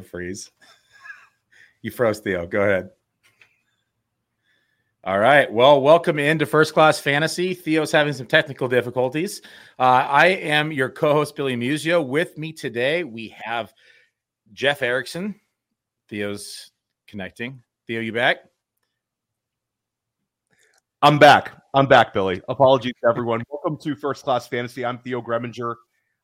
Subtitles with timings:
[0.00, 0.50] freeze.
[1.82, 2.46] you froze, Theo.
[2.46, 2.90] Go ahead.
[5.04, 5.52] All right.
[5.52, 7.54] Well, welcome into First Class Fantasy.
[7.54, 9.42] Theo's having some technical difficulties.
[9.76, 12.06] Uh, I am your co-host Billy Muzio.
[12.06, 13.72] With me today, we have
[14.52, 15.34] Jeff Erickson.
[16.08, 16.70] Theo's
[17.08, 17.64] connecting.
[17.88, 18.44] Theo, you back?
[21.02, 21.60] I'm back.
[21.74, 22.40] I'm back, Billy.
[22.48, 23.42] Apologies to everyone.
[23.50, 24.84] Welcome to First Class Fantasy.
[24.84, 25.74] I'm Theo Gremminger.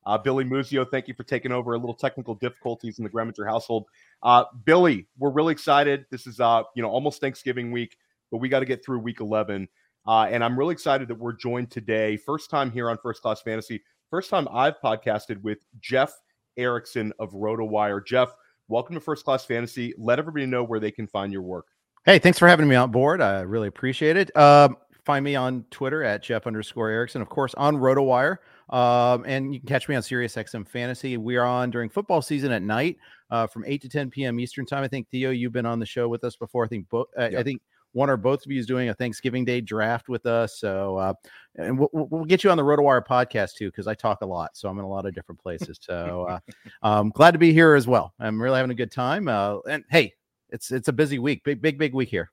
[0.09, 3.47] Uh, Billy Muzio, thank you for taking over a little technical difficulties in the Gremminger
[3.47, 3.85] household.
[4.25, 6.07] Uh, Billy, we're really excited.
[6.11, 7.97] This is uh, you know almost Thanksgiving week
[8.31, 9.69] but we got to get through week 11.
[10.07, 12.17] Uh, and I'm really excited that we're joined today.
[12.17, 13.83] First time here on First Class Fantasy.
[14.11, 16.13] First time I've podcasted with Jeff
[16.57, 18.05] Erickson of RotoWire.
[18.05, 18.35] Jeff,
[18.69, 19.93] welcome to First Class Fantasy.
[19.99, 21.67] Let everybody know where they can find your work.
[22.05, 23.21] Hey, thanks for having me on board.
[23.21, 24.35] I really appreciate it.
[24.35, 28.39] Um, find me on Twitter at Jeff underscore Erickson, of course, on RotoWire.
[28.71, 31.17] Um, and you can catch me on Sirius XM Fantasy.
[31.17, 32.97] We are on during football season at night
[33.31, 34.39] uh, from 8 to 10 p.m.
[34.41, 34.85] Eastern Time.
[34.85, 36.65] I think, Theo, you've been on the show with us before.
[36.65, 39.45] I think, bo- uh, I think one or both of you is doing a Thanksgiving
[39.45, 40.59] Day draft with us.
[40.59, 41.15] So, uh,
[41.57, 44.57] and we'll, we'll, get you on the RotoWire podcast too, because I talk a lot.
[44.57, 45.79] So I'm in a lot of different places.
[45.81, 46.39] So, uh,
[46.87, 48.13] um, glad to be here as well.
[48.21, 49.29] I'm really having a good time.
[49.29, 50.15] Uh, and hey,
[50.51, 52.31] it's it's a busy week, big big big week here.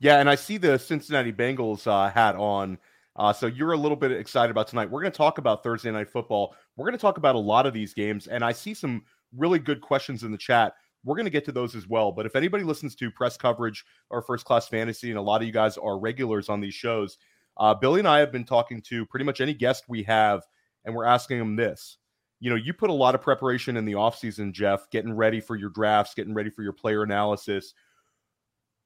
[0.00, 2.78] Yeah, and I see the Cincinnati Bengals uh, hat on.
[3.16, 4.90] Uh, so you're a little bit excited about tonight.
[4.90, 6.54] We're going to talk about Thursday night football.
[6.76, 9.04] We're going to talk about a lot of these games, and I see some
[9.36, 10.74] really good questions in the chat.
[11.04, 12.12] We're going to get to those as well.
[12.12, 15.46] But if anybody listens to press coverage or first class fantasy, and a lot of
[15.46, 17.18] you guys are regulars on these shows,
[17.56, 20.42] uh, Billy and I have been talking to pretty much any guest we have,
[20.84, 21.98] and we're asking them this.
[22.40, 25.56] You know, you put a lot of preparation in the offseason, Jeff, getting ready for
[25.56, 27.74] your drafts, getting ready for your player analysis.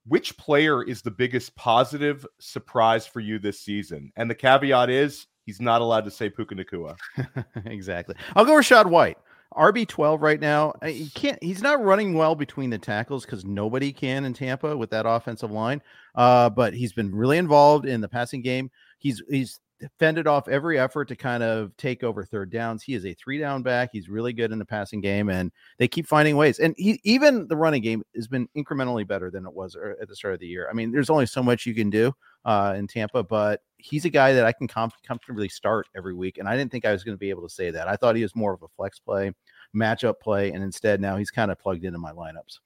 [0.09, 4.13] Which player is the biggest positive surprise for you this season?
[4.17, 6.97] And the caveat is he's not allowed to say Puka Nacua.
[7.67, 8.15] exactly.
[8.35, 9.19] I'll go Rachaad White.
[9.55, 10.75] RB12 right now.
[10.85, 11.43] He can't.
[11.43, 15.51] He's not running well between the tackles because nobody can in Tampa with that offensive
[15.51, 15.83] line.
[16.15, 18.71] Uh, but he's been really involved in the passing game.
[18.99, 19.59] He's he's
[19.99, 22.83] fended off every effort to kind of take over third downs.
[22.83, 23.91] He is a three down back.
[23.93, 26.59] He's really good in the passing game, and they keep finding ways.
[26.59, 30.09] And he, even the running game has been incrementally better than it was er, at
[30.09, 30.69] the start of the year.
[30.71, 32.13] I mean, there's only so much you can do
[32.45, 36.39] uh, in Tampa, but he's a guy that I can comf- comfortably start every week.
[36.39, 37.89] And I didn't think I was going to be able to say that.
[37.89, 39.33] I thought he was more of a flex play,
[39.75, 42.59] matchup play, and instead now he's kind of plugged into my lineups.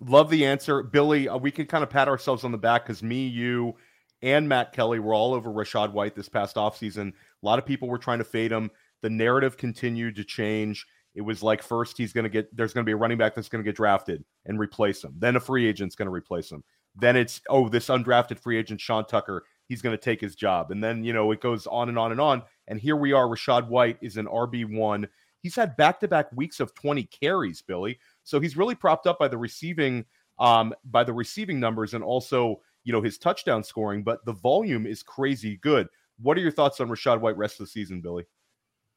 [0.00, 1.28] Love the answer, Billy.
[1.28, 3.76] Uh, we can kind of pat ourselves on the back because me, you,
[4.22, 7.08] and Matt Kelly were all over Rachaad White this past offseason.
[7.10, 8.70] A lot of people were trying to fade him.
[9.02, 10.86] The narrative continued to change.
[11.14, 13.34] It was like first he's going to get there's going to be a running back
[13.34, 15.14] that's going to get drafted and replace him.
[15.18, 16.62] Then a free agent's going to replace him.
[16.94, 20.72] Then it's oh this undrafted free agent Sean Tucker he's going to take his job.
[20.72, 22.42] And then you know it goes on and on and on.
[22.68, 23.26] And here we are.
[23.26, 25.08] Rachaad White is an RB one.
[25.42, 27.98] He's had back to back weeks of 20 carries, Billy.
[28.24, 30.04] So he's really propped up by the receiving
[30.38, 34.86] um by the receiving numbers and also you know, his touchdown scoring, but the volume
[34.86, 35.88] is crazy good.
[36.20, 38.24] What are your thoughts on Rachaad White rest of the season, Billy?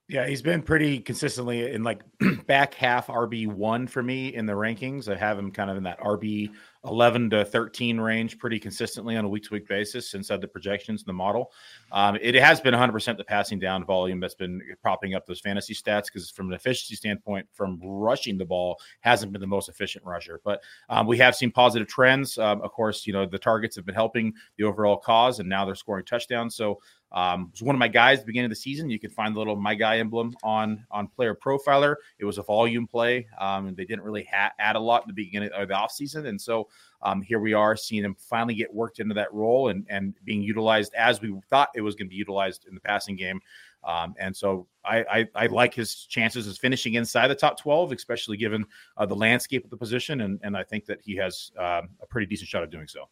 [0.10, 2.02] Yeah, he's been pretty consistently in like
[2.48, 5.10] back half RB one for me in the rankings.
[5.10, 6.52] I have him kind of in that RB
[6.86, 11.02] 11 to 13 range pretty consistently on a week to week basis inside the projections
[11.02, 11.52] in the model.
[11.92, 15.74] Um, it has been 100% the passing down volume that's been propping up those fantasy
[15.74, 20.04] stats because, from an efficiency standpoint, from rushing the ball, hasn't been the most efficient
[20.06, 20.42] rusher.
[20.44, 22.38] But um, we have seen positive trends.
[22.38, 25.66] Um, of course, you know, the targets have been helping the overall cause, and now
[25.66, 26.56] they're scoring touchdowns.
[26.56, 26.80] So,
[27.14, 28.90] um, was one of my guys at the beginning of the season.
[28.90, 31.96] You can find the little my guy emblem on on Player Profiler.
[32.18, 33.28] It was a volume play.
[33.40, 36.28] Um, they didn't really ha- add a lot in the beginning of the offseason.
[36.28, 36.68] And so
[37.04, 40.42] um, here we are seeing him finally get worked into that role and, and being
[40.42, 43.42] utilized as we thought it was going to be utilized in the passing game.
[43.84, 47.92] Um, and so I, I, I, like his chances of finishing inside the top 12,
[47.92, 50.22] especially given uh, the landscape of the position.
[50.22, 53.10] And, and I think that he has uh, a pretty decent shot of doing so.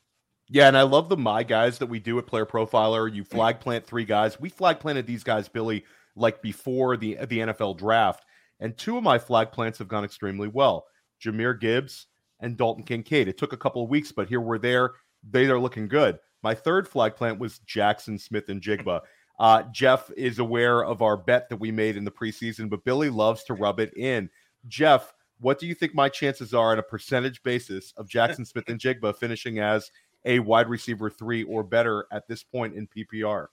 [0.47, 3.13] Yeah, and I love the my guys that we do at Player Profiler.
[3.13, 4.37] You flag plant three guys.
[4.37, 5.85] We flag planted these guys, Billy,
[6.17, 8.25] like before the the NFL draft,
[8.59, 10.87] and two of my flag plants have gone extremely well.
[11.23, 12.07] Jahmyr Gibbs
[12.41, 13.27] and Dalton Kincaid.
[13.27, 14.91] It took a couple of weeks, but here we're there.
[15.29, 16.19] They are looking good.
[16.43, 19.01] My third flag plant was Jackson Smith-Njigba.
[19.39, 23.09] Uh, Jeff is aware of our bet that we made in the preseason, but Billy
[23.09, 24.29] loves to rub it in.
[24.67, 29.15] Jeff, what do you think my chances are on a percentage basis of Jackson Smith-Njigba
[29.17, 29.91] finishing as
[30.25, 33.47] a wide receiver three or better at this point in PPR?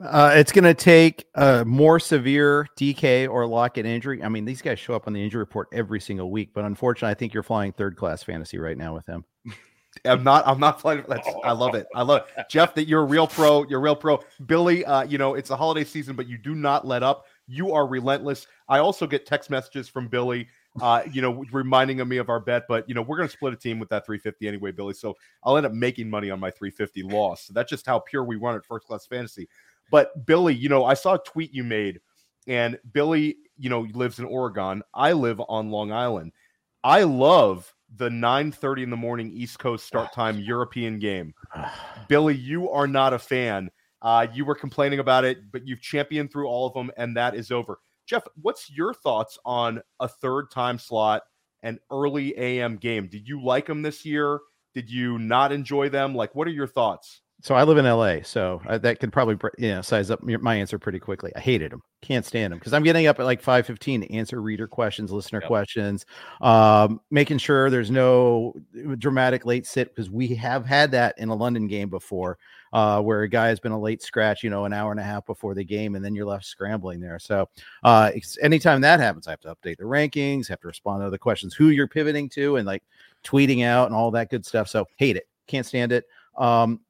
[0.00, 4.22] Uh, it's going to take a more severe DK or Lockett injury.
[4.22, 7.10] I mean, these guys show up on the injury report every single week, but unfortunately,
[7.10, 9.24] I think you're flying third class fantasy right now with him.
[10.04, 10.46] I'm not.
[10.46, 11.04] I'm not flying.
[11.08, 11.28] That's.
[11.42, 11.86] I love it.
[11.94, 12.48] I love it.
[12.48, 12.74] Jeff.
[12.76, 13.66] That you're a real pro.
[13.66, 14.20] You're a real pro.
[14.46, 14.84] Billy.
[14.84, 17.26] Uh, you know it's a holiday season, but you do not let up.
[17.48, 18.46] You are relentless.
[18.68, 20.46] I also get text messages from Billy
[20.80, 22.64] uh, you know, reminding me of our bet.
[22.68, 24.94] But you know, we're going to split a team with that 350 anyway, Billy.
[24.94, 27.42] So I'll end up making money on my 350 loss.
[27.42, 29.48] So that's just how pure we run at First Class Fantasy.
[29.90, 32.00] But Billy, you know, I saw a tweet you made,
[32.46, 34.82] and Billy, you know, lives in Oregon.
[34.94, 36.32] I live on Long Island.
[36.82, 41.34] I love the 9:30 in the morning East Coast start time European game.
[42.08, 43.70] Billy, you are not a fan.
[44.02, 47.34] Uh, you were complaining about it, but you've championed through all of them, and that
[47.34, 47.80] is over.
[48.06, 51.22] Jeff, what's your thoughts on a third time slot
[51.62, 53.08] and early AM game?
[53.08, 54.40] Did you like them this year?
[54.74, 56.14] Did you not enjoy them?
[56.14, 57.22] Like, what are your thoughts?
[57.42, 60.54] So I live in LA, so I, that could probably you know size up my
[60.54, 61.32] answer pretty quickly.
[61.34, 64.42] I hated them, can't stand them because I'm getting up at like 5:15 to answer
[64.42, 65.48] reader questions, listener yep.
[65.48, 66.04] questions,
[66.42, 68.54] um, making sure there's no
[68.98, 72.36] dramatic late sit because we have had that in a London game before,
[72.74, 75.04] uh, where a guy has been a late scratch, you know, an hour and a
[75.04, 77.18] half before the game, and then you're left scrambling there.
[77.18, 77.48] So
[77.84, 78.10] uh,
[78.42, 81.54] anytime that happens, I have to update the rankings, have to respond to the questions,
[81.54, 82.82] who you're pivoting to, and like
[83.24, 84.68] tweeting out and all that good stuff.
[84.68, 86.04] So hate it, can't stand it.
[86.36, 86.80] Um,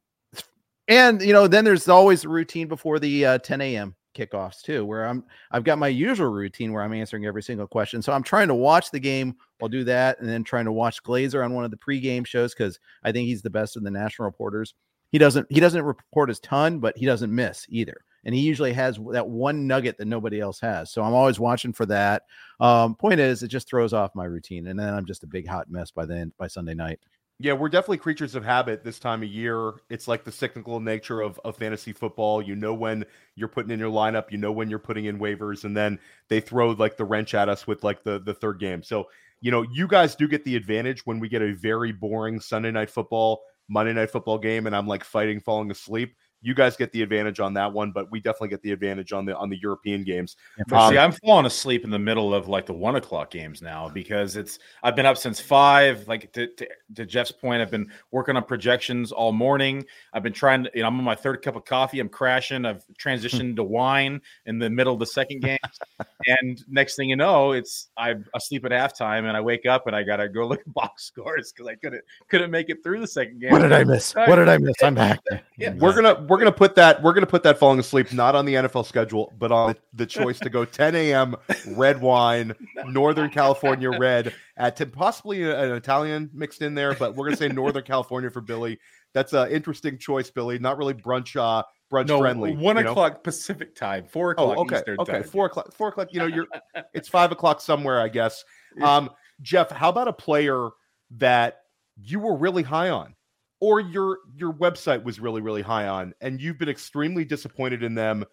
[0.91, 3.95] and you know, then there's always a routine before the uh, 10 a.m.
[4.15, 8.03] kickoffs too, where I'm I've got my usual routine where I'm answering every single question.
[8.03, 9.37] So I'm trying to watch the game.
[9.63, 12.53] I'll do that, and then trying to watch Glazer on one of the pregame shows
[12.53, 14.75] because I think he's the best of the national reporters.
[15.11, 17.97] He doesn't he doesn't report his ton, but he doesn't miss either.
[18.25, 20.93] And he usually has that one nugget that nobody else has.
[20.93, 22.25] So I'm always watching for that.
[22.59, 25.47] Um, point is, it just throws off my routine, and then I'm just a big
[25.47, 26.99] hot mess by then by Sunday night.
[27.43, 29.73] Yeah, we're definitely creatures of habit this time of year.
[29.89, 32.43] It's like the cyclical nature of, of fantasy football.
[32.43, 35.65] You know when you're putting in your lineup, you know when you're putting in waivers,
[35.65, 35.99] and then
[36.29, 38.83] they throw like the wrench at us with like the the third game.
[38.83, 39.07] So,
[39.41, 42.73] you know, you guys do get the advantage when we get a very boring Sunday
[42.73, 43.41] night football,
[43.71, 47.41] Monday night football game, and I'm like fighting falling asleep you guys get the advantage
[47.41, 50.37] on that one, but we definitely get the advantage on the on the European games.
[50.73, 53.89] Um, see, I'm falling asleep in the middle of like the one o'clock games now
[53.89, 56.09] because it's I've been up since five.
[56.09, 59.85] Like to, to, to, Jeff's point, I've been working on projections all morning.
[60.13, 62.01] I've been trying to, you know, I'm on my third cup of coffee.
[62.01, 62.65] I'm crashing.
[62.65, 65.59] I've transitioned to wine in the middle of the second game,
[66.27, 69.95] and next thing you know, it's I'm asleep at halftime, and I wake up and
[69.95, 73.07] I gotta go look at box scores because I couldn't couldn't make it through the
[73.07, 73.51] second game.
[73.51, 74.15] What did I miss?
[74.15, 74.77] What did I miss?
[74.83, 75.21] I'm back.
[75.59, 75.75] Yeah.
[75.75, 78.55] We're gonna we're gonna put that we're gonna put that falling asleep not on the
[78.55, 81.35] NFL schedule, but on the choice to go 10 a.m.
[81.73, 82.55] red wine,
[82.87, 87.49] Northern California red at 10, possibly an Italian mixed in there, but we're gonna say
[87.49, 88.79] Northern California for Billy.
[89.13, 90.61] That's an interesting choice, Billy.
[90.61, 92.55] Not really brunch uh brunch no, friendly.
[92.55, 93.21] One o'clock know?
[93.25, 95.23] Pacific time, four oh, o'clock oh, okay, Eastern okay, time.
[95.25, 95.75] four o'clock.
[95.75, 96.13] Four o'clock.
[96.13, 96.47] You know, you're
[96.95, 98.45] it's five o'clock somewhere, I guess.
[98.81, 99.11] Um,
[99.43, 100.69] Jeff, how about a player
[101.17, 101.57] that
[102.01, 103.17] you were really high on?
[103.61, 107.95] Or your your website was really really high on and you've been extremely disappointed in
[107.95, 108.25] them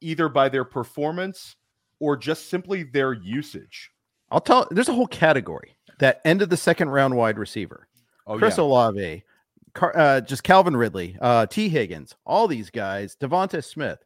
[0.00, 1.56] either by their performance
[1.98, 3.90] or just simply their usage.
[4.30, 5.76] I'll tell there's a whole category.
[5.98, 7.88] That end of the second round wide receiver.
[8.26, 8.64] Oh, chris yeah.
[8.64, 9.24] olave
[9.72, 11.68] Car, uh, just calvin ridley uh, t.
[11.68, 13.98] Higgins all these guys devonta smith.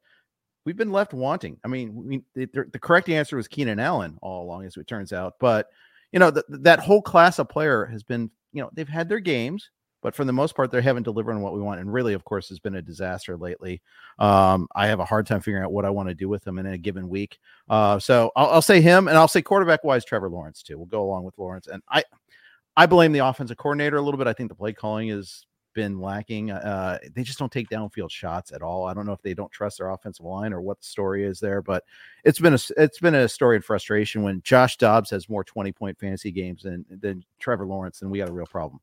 [0.64, 4.44] We've been left wanting i mean we, the, the correct answer was keenan allen all
[4.44, 5.68] along as it turns out but
[6.10, 9.20] you know the, that whole class of player has been you know they've had their
[9.20, 9.70] games
[10.04, 11.80] but for the most part, they haven't delivered on what we want.
[11.80, 13.80] And really, of course, has been a disaster lately.
[14.18, 16.58] Um, I have a hard time figuring out what I want to do with them
[16.58, 17.38] in a given week.
[17.70, 20.76] Uh, so I'll, I'll, say him, and I'll say quarterback wise, Trevor Lawrence too.
[20.76, 22.04] We'll go along with Lawrence, and I,
[22.76, 24.26] I blame the offensive coordinator a little bit.
[24.26, 26.50] I think the play calling has been lacking.
[26.50, 28.84] Uh, they just don't take downfield shots at all.
[28.84, 31.40] I don't know if they don't trust their offensive line or what the story is
[31.40, 31.82] there, but
[32.24, 35.72] it's been a it's been a story of frustration when Josh Dobbs has more twenty
[35.72, 38.80] point fantasy games than than Trevor Lawrence, and we got a real problem.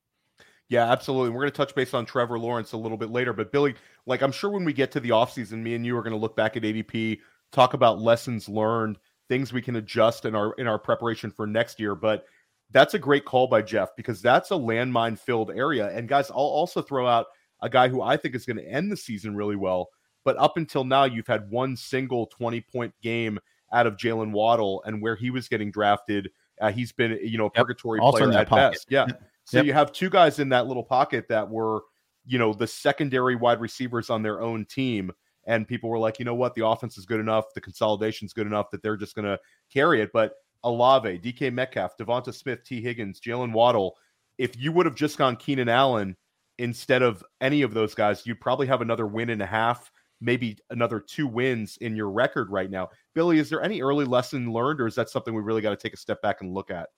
[0.72, 1.32] Yeah, absolutely.
[1.32, 3.34] We're going to touch base on Trevor Lawrence a little bit later.
[3.34, 3.75] But Billy,
[4.06, 6.18] like I'm sure when we get to the offseason, me and you are going to
[6.18, 7.20] look back at ADP,
[7.51, 8.98] talk about lessons learned,
[9.28, 11.94] things we can adjust in our in our preparation for next year.
[11.94, 12.24] But
[12.72, 15.90] that's a great call by Jeff because that's a landmine filled area.
[15.90, 17.25] And guys, I'll also throw out
[17.62, 19.90] a guy who I think is going to end the season really well.
[20.24, 23.40] But up until now, you've had one single 20 point game
[23.74, 27.48] out of Jaylen Waddle, and where he was getting drafted, uh, he's been you know
[27.48, 27.56] a yep.
[27.56, 28.72] purgatory also player at pocket.
[28.72, 28.86] best.
[28.90, 29.08] Yeah.
[29.46, 29.66] So yep.
[29.66, 31.82] you have two guys in that little pocket that were,
[32.26, 35.12] you know, the secondary wide receivers on their own team.
[35.46, 38.34] And people were like, you know what, the offense is good enough, the consolidation is
[38.34, 39.40] good enough that they're just going to
[39.74, 40.12] carry it.
[40.14, 40.34] But
[40.64, 42.82] Olave, DK Metcalf, Devonta Smith, T.
[42.82, 43.98] Higgins, Jaylen Waddle,
[44.38, 46.16] if you would have just gone Keenan Allen
[46.58, 50.58] instead of any of those guys, you'd probably have another win and a half, maybe
[50.70, 52.90] another two wins in your record right now.
[53.16, 55.76] Billy, is there any early lesson learned, or is that something we really got to
[55.76, 56.90] take a step back and look at?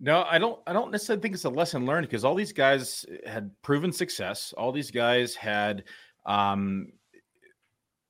[0.00, 0.60] No, I don't.
[0.66, 4.54] I don't necessarily think it's a lesson learned because all these guys had proven success.
[4.56, 5.84] All these guys had,
[6.24, 6.92] um,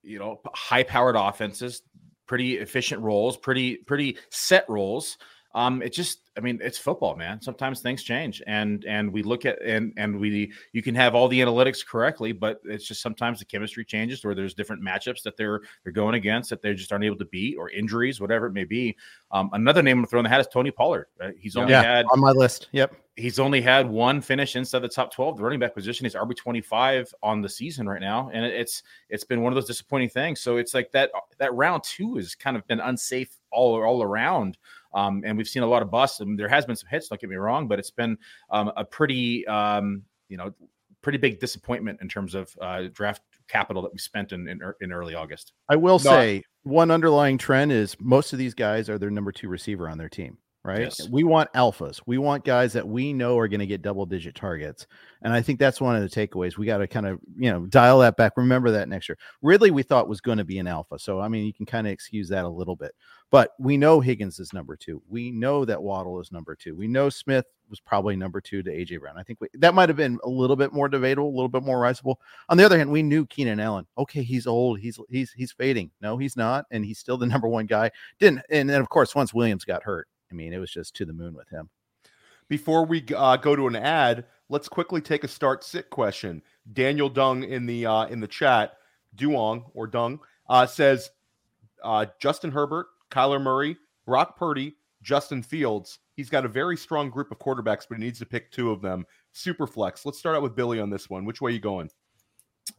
[0.03, 1.83] you know, high-powered offenses,
[2.27, 5.17] pretty efficient roles, pretty pretty set roles.
[5.55, 7.41] Um, it just, I mean, it's football, man.
[7.41, 11.27] Sometimes things change, and and we look at and and we you can have all
[11.27, 15.37] the analytics correctly, but it's just sometimes the chemistry changes, or there's different matchups that
[15.37, 18.53] they're they're going against that they just aren't able to beat, or injuries, whatever it
[18.53, 18.95] may be.
[19.31, 21.07] Um, another name I'm throwing the hat is Tony Pollard.
[21.19, 21.35] Right?
[21.39, 22.69] He's only yeah, had on my list.
[22.73, 22.95] Yep.
[23.17, 26.07] He's only had one finish inside the top 12, the running back position.
[26.07, 28.31] is RB 25 on the season right now.
[28.33, 30.41] And it's it's been one of those disappointing things.
[30.41, 34.57] So it's like that that round two has kind of been unsafe all all around.
[34.95, 36.21] Um, and we've seen a lot of busts.
[36.21, 38.17] and there has been some hits, don't get me wrong, but it's been
[38.51, 40.53] um, a pretty um, you know
[41.03, 44.93] pretty big disappointment in terms of uh, draft capital that we spent in, in, in
[44.93, 45.53] early August.
[45.69, 49.33] I will no, say one underlying trend is most of these guys are their number
[49.33, 50.81] two receiver on their team right?
[50.83, 51.09] Yes.
[51.09, 52.01] We want alphas.
[52.07, 54.87] We want guys that we know are going to get double digit targets.
[55.23, 56.59] And I think that's one of the takeaways.
[56.59, 58.35] We got to kind of, you know, dial that back.
[58.37, 59.19] Remember that next year.
[59.43, 60.99] Ridley, we thought was going to be an alpha.
[60.99, 62.95] So, I mean, you can kind of excuse that a little bit.
[63.31, 65.03] But we know Higgins is number two.
[65.09, 66.75] We know that Waddle is number two.
[66.75, 69.19] We know Smith was probably number two to AJ Brown.
[69.19, 71.63] I think we, that might have been a little bit more debatable, a little bit
[71.63, 72.21] more riseable.
[72.49, 73.87] On the other hand, we knew Keenan Allen.
[73.99, 74.81] Okay, he's old.
[74.81, 75.91] He's he's he's fading.
[76.01, 77.91] No, he's not, and he's still the number one guy.
[78.19, 81.05] Didn't and then of course once Williams got hurt, I mean, it was just to
[81.05, 81.71] the moon with him.
[82.49, 86.43] Before we uh, go to an ad, let's quickly take a start sit question.
[86.73, 88.79] Daniel Dung in the uh, in the chat,
[89.17, 91.11] Duong or Dung uh, says
[91.85, 95.99] uh, Justin Herbert, Kyler Murray, Brock Purdy, Justin Fields.
[96.15, 98.81] He's got a very strong group of quarterbacks, but he needs to pick two of
[98.81, 99.05] them.
[99.33, 100.05] Super flex.
[100.05, 101.25] Let's start out with Billy on this one.
[101.25, 101.91] Which way are you going?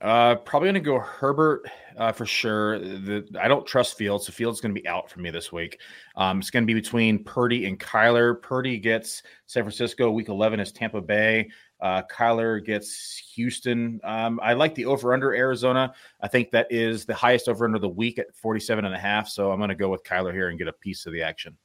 [0.01, 2.79] Uh, probably going to go Herbert uh, for sure.
[2.79, 5.79] The, I don't trust Fields, so Fields going to be out for me this week.
[6.15, 8.41] Um, it's going to be between Purdy and Kyler.
[8.41, 10.09] Purdy gets San Francisco.
[10.09, 11.49] Week 11 is Tampa Bay.
[11.81, 13.99] Uh, Kyler gets Houston.
[14.05, 15.93] Um, I like the over under Arizona.
[16.21, 19.27] I think that is the highest over under the week at 47 and a half.
[19.27, 21.57] So I'm going to go with Kyler here and get a piece of the action.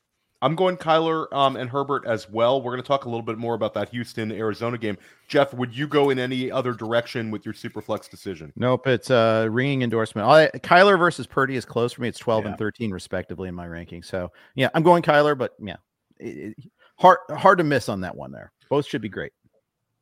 [0.44, 2.60] I'm going Kyler um, and Herbert as well.
[2.60, 4.98] We're going to talk a little bit more about that Houston Arizona game.
[5.26, 8.52] Jeff, would you go in any other direction with your Superflex decision?
[8.54, 10.28] Nope, it's a ringing endorsement.
[10.28, 12.08] I, Kyler versus Purdy is close for me.
[12.08, 12.50] It's 12 yeah.
[12.50, 14.02] and 13 respectively in my ranking.
[14.02, 15.76] So yeah, I'm going Kyler, but yeah,
[16.18, 18.52] it, it, hard hard to miss on that one there.
[18.68, 19.32] Both should be great.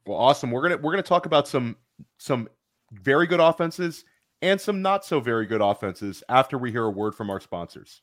[0.06, 0.50] Well, awesome.
[0.50, 1.76] We're gonna we're gonna talk about some
[2.18, 2.48] some
[2.90, 4.04] very good offenses
[4.40, 8.02] and some not so very good offenses after we hear a word from our sponsors.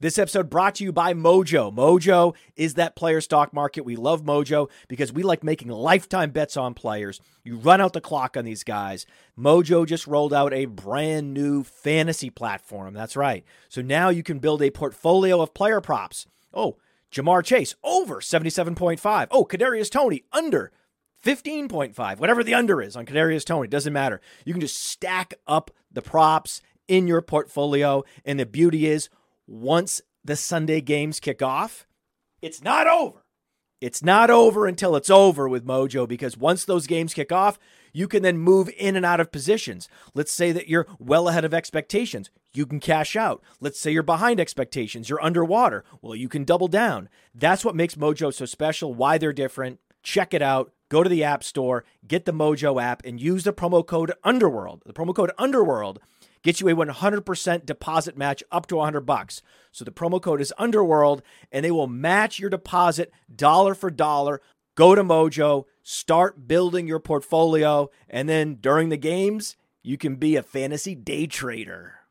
[0.00, 1.72] This episode brought to you by Mojo.
[1.72, 3.84] Mojo is that player stock market.
[3.84, 7.20] We love Mojo because we like making lifetime bets on players.
[7.44, 9.06] You run out the clock on these guys.
[9.38, 12.92] Mojo just rolled out a brand new fantasy platform.
[12.92, 13.44] That's right.
[13.68, 16.26] So now you can build a portfolio of player props.
[16.52, 16.76] Oh,
[17.12, 19.28] Ja'Marr Chase over 77.5.
[19.30, 20.72] Oh, Kadarius Toney under
[21.24, 22.18] 15.5.
[22.18, 24.20] Whatever the under is on Kadarius Toney, doesn't matter.
[24.44, 29.08] You can just stack up the props in your portfolio and the beauty is
[29.46, 31.86] once the Sunday games kick off,
[32.40, 33.24] it's not over.
[33.80, 37.58] It's not over until it's over with Mojo because once those games kick off,
[37.92, 39.88] you can then move in and out of positions.
[40.14, 42.30] Let's say that you're well ahead of expectations.
[42.54, 43.42] You can cash out.
[43.60, 45.10] Let's say you're behind expectations.
[45.10, 45.84] You're underwater.
[46.00, 47.10] Well, you can double down.
[47.34, 49.80] That's what makes Mojo so special, why they're different.
[50.02, 50.72] Check it out.
[50.88, 54.82] Go to the App Store, get the Mojo app, and use the promo code Underworld.
[54.86, 55.98] The promo code Underworld
[56.44, 59.40] Get you a 100% deposit match up to 100 bucks.
[59.72, 64.42] So the promo code is Underworld and they will match your deposit dollar for dollar.
[64.76, 70.36] Go to Mojo, start building your portfolio, and then during the games, you can be
[70.36, 72.03] a fantasy day trader.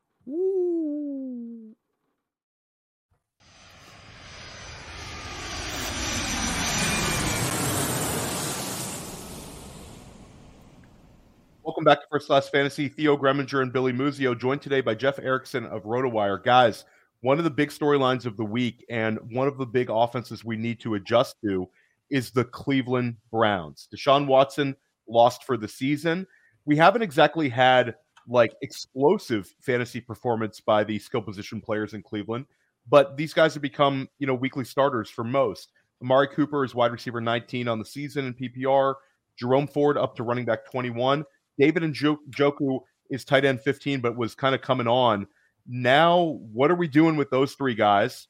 [11.64, 12.88] Welcome back to First Class Fantasy.
[12.88, 16.44] Theo Gremminger and Billy Muzio, joined today by Jeff Erickson of RotoWire.
[16.44, 16.84] Guys,
[17.22, 20.58] one of the big storylines of the week and one of the big offenses we
[20.58, 21.66] need to adjust to
[22.10, 23.88] is the Cleveland Browns.
[23.90, 24.76] Deshaun Watson
[25.08, 26.26] lost for the season.
[26.66, 27.94] We haven't exactly had
[28.28, 32.44] like explosive fantasy performance by the skill position players in Cleveland,
[32.90, 35.70] but these guys have become, you know, weekly starters for most.
[36.02, 38.96] Amari Cooper is wide receiver 19 on the season in PPR.
[39.38, 41.24] Jerome Ford up to running back 21.
[41.58, 42.80] David Njoku
[43.10, 45.26] is tight end 15, but was kind of coming on.
[45.66, 48.28] Now, what are we doing with those three guys?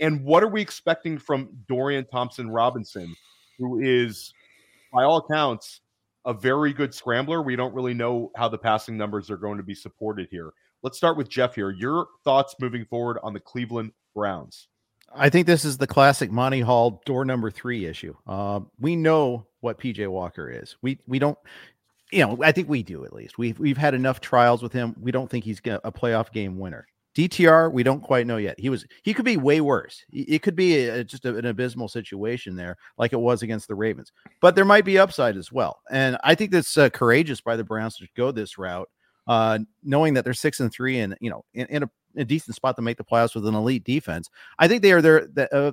[0.00, 3.14] And what are we expecting from Dorian Thompson Robinson,
[3.58, 4.34] who is,
[4.92, 5.80] by all accounts,
[6.26, 7.42] a very good scrambler?
[7.42, 10.52] We don't really know how the passing numbers are going to be supported here.
[10.82, 11.70] Let's start with Jeff here.
[11.70, 14.68] Your thoughts moving forward on the Cleveland Browns?
[15.16, 18.14] I think this is the classic Monty Hall door number three issue.
[18.26, 20.76] Uh, we know what PJ Walker is.
[20.82, 21.38] We we don't
[22.14, 23.38] you know, I think we do at least.
[23.38, 24.94] We've we've had enough trials with him.
[25.00, 26.86] We don't think he's a playoff game winner.
[27.16, 28.58] DTR, we don't quite know yet.
[28.58, 30.04] He was he could be way worse.
[30.12, 33.74] It could be a, just a, an abysmal situation there, like it was against the
[33.74, 34.12] Ravens.
[34.40, 35.80] But there might be upside as well.
[35.90, 38.88] And I think that's uh, courageous by the Browns to go this route,
[39.26, 42.56] uh, knowing that they're six and three, and you know, in, in a, a, decent
[42.56, 44.28] spot to make the playoffs with an elite defense.
[44.58, 45.28] I think they are there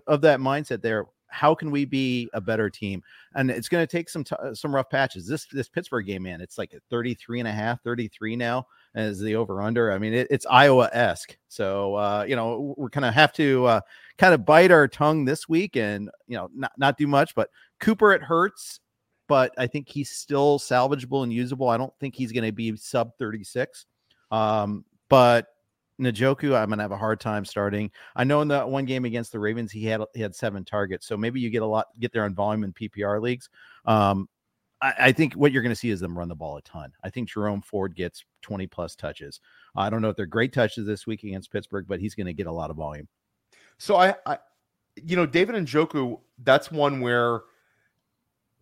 [0.07, 0.81] of that mindset.
[0.81, 3.01] There, how can we be a better team?
[3.35, 5.27] And it's going to take some t- some rough patches.
[5.27, 9.35] This this Pittsburgh game, man, it's like 33 and a half, 33 now as the
[9.35, 9.91] over under.
[9.91, 11.37] I mean, it, it's Iowa esque.
[11.47, 13.81] So, uh, you know, we're going to have to uh,
[14.17, 17.33] kind of bite our tongue this week and, you know, not, not do much.
[17.33, 18.81] But Cooper, it hurts,
[19.27, 21.69] but I think he's still salvageable and usable.
[21.69, 23.85] I don't think he's going to be sub 36.
[24.29, 25.47] Um, but
[26.05, 27.91] Njoku, I'm gonna have a hard time starting.
[28.15, 31.07] I know in the one game against the Ravens, he had he had seven targets,
[31.07, 33.49] so maybe you get a lot get there on volume in PPR leagues.
[33.85, 34.27] Um,
[34.81, 36.91] I, I think what you're to see is them run the ball a ton.
[37.03, 39.39] I think Jerome Ford gets 20 plus touches.
[39.75, 42.47] I don't know if they're great touches this week against Pittsburgh, but he's to get
[42.47, 43.07] a lot of volume.
[43.77, 44.39] So I, I
[44.95, 47.41] you know, David Njoku, that's one where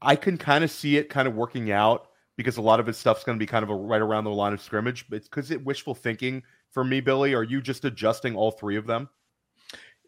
[0.01, 2.97] I can kind of see it kind of working out because a lot of his
[2.97, 5.05] stuff's going to be kind of a, right around the line of scrimmage.
[5.09, 7.33] But it's because it wishful thinking for me, Billy.
[7.33, 9.09] Are you just adjusting all three of them?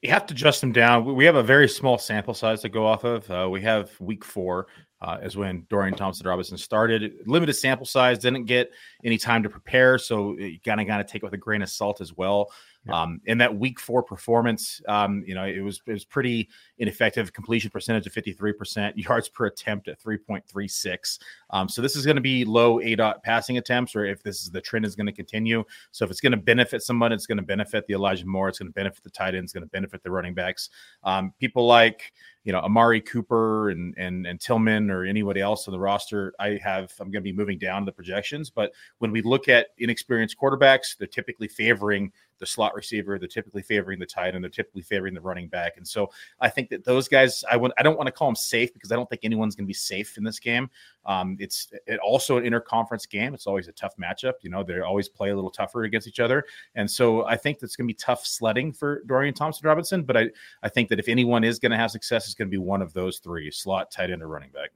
[0.01, 1.15] You have to adjust them down.
[1.15, 3.29] We have a very small sample size to go off of.
[3.29, 4.67] Uh, we have week four
[5.01, 7.13] uh, is when Dorian Thompson Robinson started.
[7.25, 8.71] Limited sample size, didn't get
[9.03, 11.63] any time to prepare, so you kind of got to take it with a grain
[11.63, 12.51] of salt as well.
[12.85, 13.01] Yeah.
[13.01, 17.33] Um, in that week four performance, um, you know, it was it was pretty ineffective.
[17.33, 21.19] Completion percentage of 53%, yards per attempt at 3.36.
[21.51, 24.49] Um, so this is going to be low aDOT passing attempts, or if this is
[24.49, 25.63] the trend is going to continue.
[25.91, 28.59] So if it's going to benefit someone, it's going to benefit the Elijah Moore, it's
[28.59, 30.69] going to benefit the tight ends, it's going to benefit the running backs.
[31.03, 35.73] Um, people like you know Amari Cooper and and and Tillman or anybody else on
[35.73, 38.49] the roster, I have I'm going to be moving down the projections.
[38.49, 43.61] But when we look at inexperienced quarterbacks, they're typically favoring the slot receiver, they're typically
[43.61, 45.77] favoring the tight end, they're typically favoring the running back.
[45.77, 48.35] And so I think that those guys, I would I don't want to call them
[48.35, 50.69] safe because I don't think anyone's going to be safe in this game.
[51.05, 53.33] Um, it's it also an interconference game.
[53.33, 54.33] It's always a tough matchup.
[54.41, 56.45] You know, they always play a little tougher against each other.
[56.75, 60.03] And so I think that's going to be tough sledding for Dorian Thompson Robinson.
[60.03, 60.29] But I,
[60.63, 62.81] I think that if anyone is going to have success, it's going to be one
[62.81, 64.71] of those three slot, tight end, or running back.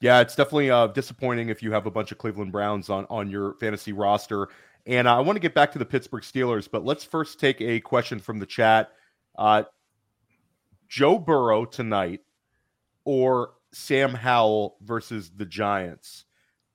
[0.00, 3.30] Yeah, it's definitely uh, disappointing if you have a bunch of Cleveland Browns on on
[3.30, 4.48] your fantasy roster.
[4.86, 7.80] And I want to get back to the Pittsburgh Steelers, but let's first take a
[7.80, 8.92] question from the chat.
[9.36, 9.64] Uh,
[10.88, 12.20] Joe Burrow tonight
[13.04, 16.24] or Sam Howell versus the Giants?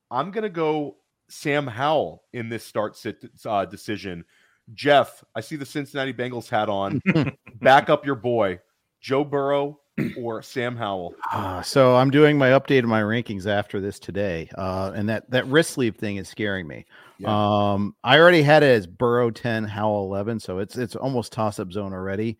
[0.09, 0.97] I'm going to go
[1.29, 4.25] Sam Howell in this start sit uh, decision.
[4.73, 7.01] Jeff, I see the Cincinnati Bengals hat on.
[7.61, 8.59] Back up your boy,
[8.99, 9.79] Joe Burrow
[10.17, 11.15] or Sam Howell.
[11.31, 15.29] Uh, so I'm doing my update of my rankings after this today, uh, and that
[15.31, 16.85] that wrist sleeve thing is scaring me.
[17.21, 17.73] Yeah.
[17.73, 21.59] Um, I already had it as Burrow 10, Howell 11, so it's it's almost toss
[21.59, 22.39] up zone already.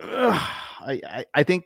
[0.00, 1.64] Ugh, I, I, I think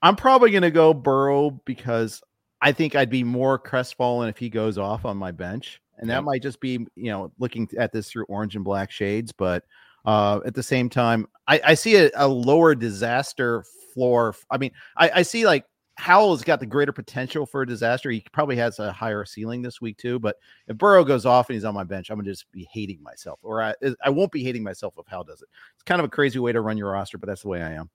[0.00, 2.22] I'm probably gonna go Burrow because
[2.60, 6.14] I think I'd be more crestfallen if he goes off on my bench, and that
[6.14, 6.20] yeah.
[6.20, 9.64] might just be you know looking at this through orange and black shades, but
[10.04, 14.36] uh, at the same time, I, I see a, a, lower disaster floor.
[14.50, 15.64] I mean, I, I see like
[15.98, 18.08] Howell has got the greater potential for a disaster.
[18.08, 20.20] He probably has a higher ceiling this week too.
[20.20, 20.36] But
[20.68, 23.40] if Burrow goes off and he's on my bench, I'm gonna just be hating myself,
[23.42, 25.48] or I I won't be hating myself if Howell does it.
[25.74, 27.72] It's kind of a crazy way to run your roster, but that's the way I
[27.72, 27.90] am.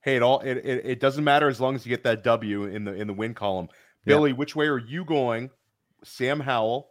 [0.00, 2.66] Hey, it all it, it, it doesn't matter as long as you get that W
[2.66, 3.68] in the in the win column.
[4.04, 4.36] Billy, yeah.
[4.36, 5.50] which way are you going?
[6.04, 6.88] Sam Howell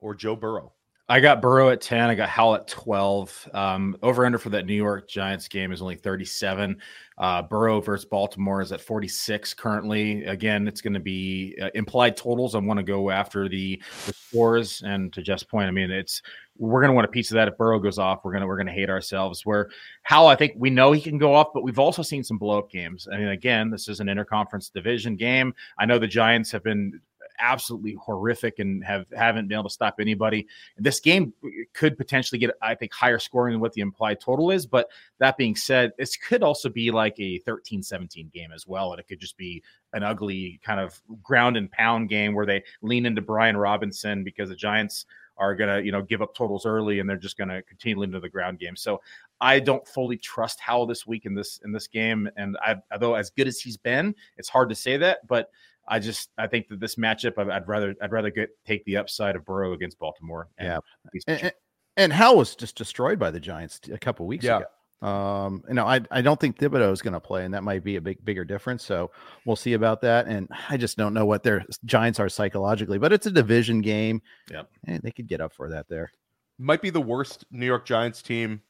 [0.00, 0.73] or Joe Burrow?
[1.06, 2.08] I got Burrow at 10.
[2.08, 3.50] I got Howell at 12.
[3.52, 6.80] Um, over under for that New York Giants game is only 37.
[7.18, 10.24] Uh, Burrow versus Baltimore is at 46 currently.
[10.24, 12.54] Again, it's going to be uh, implied totals.
[12.54, 14.82] I want to go after the, the scores.
[14.82, 16.22] And to Jeff's point, I mean, it's
[16.56, 17.48] we're going to want a piece of that.
[17.48, 19.44] If Burrow goes off, we're going to we're going to hate ourselves.
[19.44, 19.68] Where
[20.04, 22.58] Howell, I think we know he can go off, but we've also seen some blow
[22.58, 23.06] up games.
[23.12, 25.54] I mean, again, this is an interconference division game.
[25.78, 26.98] I know the Giants have been
[27.38, 30.46] absolutely horrific and have haven't been able to stop anybody.
[30.76, 31.32] This game
[31.72, 34.66] could potentially get, I think, higher scoring than what the implied total is.
[34.66, 39.00] But that being said, this could also be like a 13-17 game as well, and
[39.00, 43.06] it could just be an ugly kind of ground and pound game where they lean
[43.06, 47.00] into Brian Robinson because the Giants are going to, you know, give up totals early
[47.00, 48.76] and they're just going to continue into the ground game.
[48.76, 49.00] So
[49.40, 52.28] I don't fully trust Howell this week in this in this game.
[52.36, 55.26] And I, although as good as he's been, it's hard to say that.
[55.26, 55.50] But
[55.86, 59.36] I just I think that this matchup I'd rather I'd rather get take the upside
[59.36, 60.48] of Burrow against Baltimore.
[60.58, 60.78] And yeah,
[61.26, 61.52] and, and,
[61.96, 64.58] and Howell was just destroyed by the Giants a couple weeks yeah.
[64.58, 64.66] ago.
[65.06, 67.84] Um, you know, I, I don't think Thibodeaux is going to play, and that might
[67.84, 68.82] be a big bigger difference.
[68.82, 69.10] So
[69.44, 70.26] we'll see about that.
[70.26, 74.22] And I just don't know what their Giants are psychologically, but it's a division game.
[74.50, 76.10] Yeah, and they could get up for that there.
[76.58, 78.62] might be the worst New York Giants team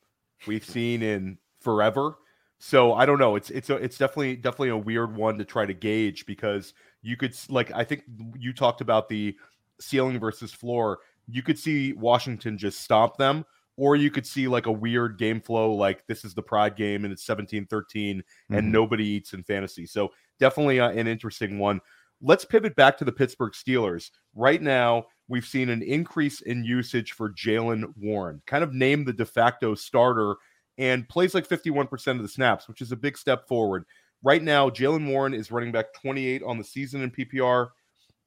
[0.46, 2.16] we've seen in forever.
[2.58, 3.36] So I don't know.
[3.36, 6.72] It's it's a, it's definitely definitely a weird one to try to gauge because
[7.04, 8.02] you could like I think
[8.38, 9.36] you talked about the
[9.80, 10.98] ceiling versus floor.
[11.28, 13.44] You could see Washington just stomp them,
[13.76, 17.04] or you could see like a weird game flow like this is the pride game
[17.04, 18.54] and it's 17 13 mm-hmm.
[18.54, 19.86] and nobody eats in fantasy.
[19.86, 21.80] So definitely uh, an interesting one.
[22.22, 24.10] Let's pivot back to the Pittsburgh Steelers.
[24.34, 29.12] Right now, we've seen an increase in usage for Jaylen Warren, kind of named the
[29.12, 30.36] de facto starter
[30.78, 33.84] and plays like 51% of the snaps, which is a big step forward.
[34.24, 37.68] Right now, Jaylen Warren is running back 28 on the season in PPR,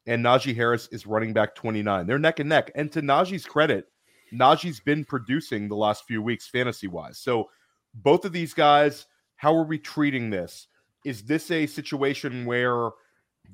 [0.06, 2.06] and Najee Harris is running back 29.
[2.06, 2.70] They're neck and neck.
[2.76, 3.88] And to Najee's credit,
[4.32, 7.18] Najee's been producing the last few weeks fantasy wise.
[7.18, 7.50] So
[7.96, 9.08] both of these guys,
[9.38, 10.68] how are we treating this?
[11.04, 12.92] Is this a situation where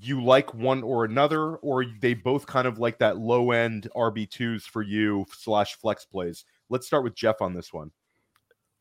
[0.01, 4.63] you like one or another, or they both kind of like that low end RB2s
[4.63, 6.43] for you slash flex plays?
[6.69, 7.91] Let's start with Jeff on this one.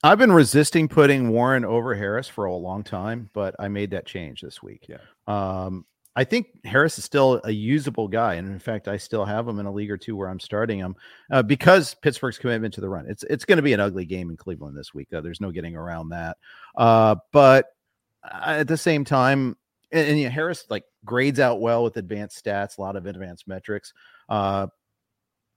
[0.02, 4.04] I've been resisting putting Warren over Harris for a long time, but I made that
[4.04, 4.88] change this week.
[4.88, 4.98] Yeah.
[5.26, 5.84] Um,
[6.14, 9.58] I think Harris is still a usable guy, and in fact, I still have him
[9.58, 10.94] in a league or two where I'm starting him
[11.30, 13.06] uh, because Pittsburgh's commitment to the run.
[13.08, 15.08] It's it's going to be an ugly game in Cleveland this week.
[15.12, 16.36] Uh, there's no getting around that.
[16.76, 17.66] Uh, but
[18.30, 19.56] at the same time,
[19.90, 23.06] and, and you know, Harris like grades out well with advanced stats, a lot of
[23.06, 23.94] advanced metrics.
[24.28, 24.66] Uh,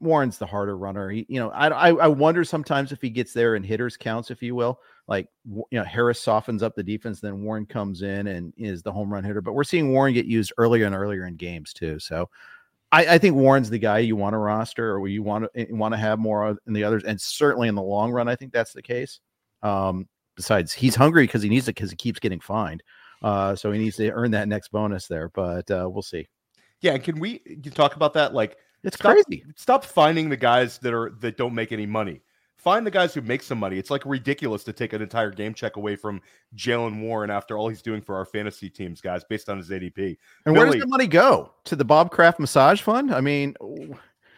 [0.06, 1.10] Warren's the harder runner.
[1.10, 4.32] He, you know, I, I, I wonder sometimes if he gets there in hitters counts,
[4.32, 8.28] if you will, like you know, Harris softens up the defense, then Warren comes in
[8.28, 9.42] and is the home run hitter.
[9.42, 12.00] But we're seeing Warren get used earlier and earlier in games too.
[12.00, 12.30] So
[12.92, 15.94] I, I think Warren's the guy you want to roster or you want to want
[15.94, 18.74] to have more in the others, and certainly in the long run, I think that's
[18.74, 19.20] the case.
[19.64, 22.84] Um, besides, he's hungry because he needs it because he keeps getting fined.
[23.22, 26.28] Uh, so he needs to earn that next bonus there, but uh, we'll see.
[26.82, 27.40] Yeah, can we
[27.74, 28.34] talk about that?
[28.34, 29.44] Like it's stop, crazy.
[29.56, 32.22] Stop finding the guys that are that don't make any money.
[32.58, 33.78] Find the guys who make some money.
[33.78, 36.22] It's like ridiculous to take an entire game check away from
[36.56, 40.18] Jaylen Warren after all he's doing for our fantasy teams, guys, based on his ADP.
[40.46, 41.52] And Billy, where does the money go?
[41.66, 43.14] To the Bob Kraft massage fund?
[43.14, 43.56] I mean,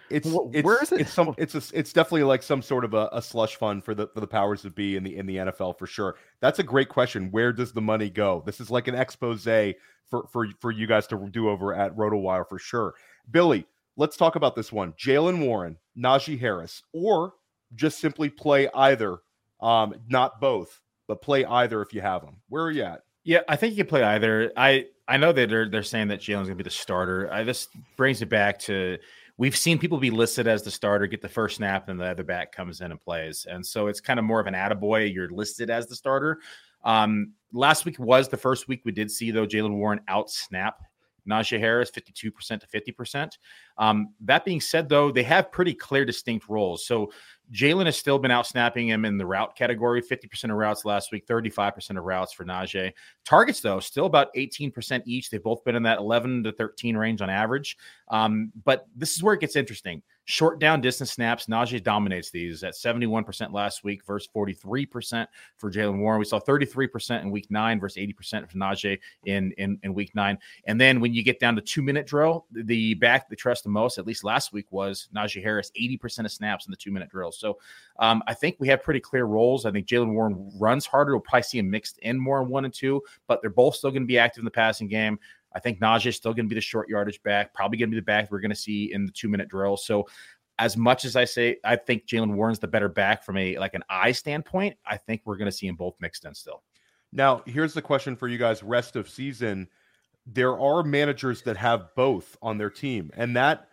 [0.09, 1.01] it's, it's where is it?
[1.01, 1.35] It's some.
[1.37, 4.19] It's a, It's definitely like some sort of a, a, slush fund for the for
[4.19, 6.15] the powers that be in the in the NFL for sure.
[6.39, 7.31] That's a great question.
[7.31, 8.43] Where does the money go?
[8.45, 12.47] This is like an expose for for for you guys to do over at RotoWire
[12.47, 12.95] for sure.
[13.31, 13.65] Billy,
[13.97, 17.33] let's talk about this one Jaylen Warren, Najee Harris, or
[17.75, 19.17] just simply play either,
[19.59, 22.37] um, not both, but play either if you have them.
[22.47, 23.01] Where are you at?
[23.23, 24.53] Yeah, I think you can play either.
[24.55, 27.29] I I know that they're they're saying that Jaylen's gonna be the starter.
[27.31, 28.97] I this brings it back to
[29.37, 32.23] we've seen people be listed as the starter, get the first snap, and the other
[32.23, 33.45] back comes in and plays.
[33.49, 35.13] And so it's kind of more of an attaboy.
[35.13, 36.39] You're listed as the starter.
[36.83, 40.79] Um, last week was the first week we did see though Jalen Warren out snap
[41.27, 43.37] Najee Harris, 52% to 50%.
[43.77, 46.85] Um, that being said, though, they have pretty clear, distinct roles.
[46.85, 47.11] So
[47.53, 51.11] Jaylen has still been out snapping him in the route category 50% of routes last
[51.11, 52.91] week, 35% of routes for Najee.
[53.25, 55.29] Targets, though, still about 18% each.
[55.29, 57.77] They've both been in that 11 to 13 range on average.
[58.09, 60.01] Um, but this is where it gets interesting.
[60.29, 65.99] Short down distance snaps, Najee dominates these at 71% last week versus 43% for Jaylen
[65.99, 66.19] Warren.
[66.19, 70.37] We saw 33% in week nine versus 80% for Najee in, in, in week nine.
[70.65, 73.69] And then when you get down to two minute drill, the back that trust the
[73.69, 77.09] most, at least last week, was Najee Harris, 80% of snaps in the two minute
[77.09, 77.36] drills.
[77.37, 77.57] So
[77.99, 79.65] um, I think we have pretty clear roles.
[79.65, 81.13] I think Jaylen Warren runs harder.
[81.13, 83.91] We'll probably see him mixed in more in one and two, but they're both still
[83.91, 85.19] going to be active in the passing game.
[85.55, 87.95] I think Najee is still going to be the short yardage back, probably going to
[87.95, 89.77] be the back we're going to see in the two minute drill.
[89.77, 90.07] So,
[90.59, 93.73] as much as I say, I think Jaylen Warren's the better back from a like
[93.73, 94.75] an eye standpoint.
[94.85, 96.63] I think we're going to see them both mixed in still.
[97.11, 99.67] Now, here's the question for you guys: rest of season,
[100.25, 103.69] there are managers that have both on their team, and that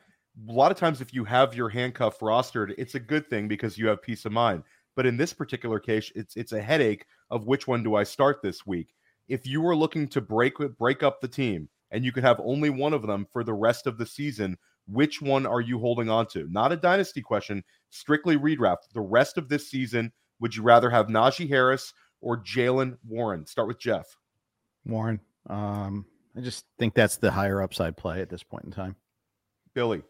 [0.49, 3.79] a lot of times, if you have your handcuff rostered, it's a good thing because
[3.79, 4.63] you have peace of mind.
[4.97, 8.43] But in this particular case, it's it's a headache of which one do I start
[8.43, 8.95] this week
[9.29, 12.71] if you were looking to break break up the team and you could have only
[12.71, 16.27] one of them for the rest of the season, which one are you holding on
[16.29, 16.49] to?
[16.51, 18.89] Not a dynasty question, strictly redraft.
[18.93, 23.47] The rest of this season, would you rather have Najee Harris or Jaylen Warren?
[23.47, 24.17] Start with Jeff.
[24.85, 25.21] Warren.
[25.49, 26.05] Um,
[26.37, 28.97] I just think that's the higher upside play at this point in time.
[29.73, 30.03] Billy.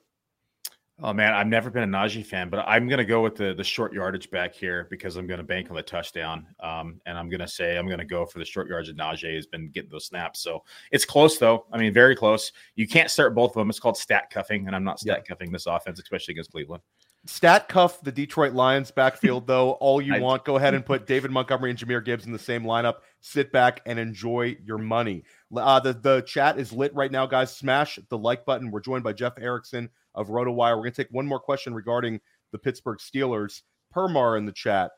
[1.07, 3.63] Oh man, I've never been a Najee fan, but I'm gonna go with the the
[3.63, 6.47] short yardage back here because I'm gonna bank on the touchdown.
[6.61, 8.97] Um, and I'm gonna say I'm gonna go for the short yardage.
[8.97, 11.67] Najee has been getting those snaps, so it's close though.
[11.71, 12.53] I mean, very close.
[12.75, 13.69] You can't start both of them.
[13.69, 16.83] It's called stat cuffing, and I'm not stat cuffing this offense, especially against Cleveland.
[17.27, 20.47] Stat cuff the Detroit Lions backfield though all you I, want.
[20.47, 23.01] Go ahead and put David Montgomery and Jahmyr Gibbs in the same lineup.
[23.21, 25.25] Sit back and enjoy your money.
[25.55, 27.55] Uh, the the chat is lit right now, guys.
[27.55, 28.71] Smash the like button.
[28.71, 30.77] We're joined by Jeff Erickson of RotoWire.
[30.77, 32.21] We're going to take one more question regarding
[32.53, 33.63] the Pittsburgh Steelers.
[33.95, 34.91] Permar in the chat.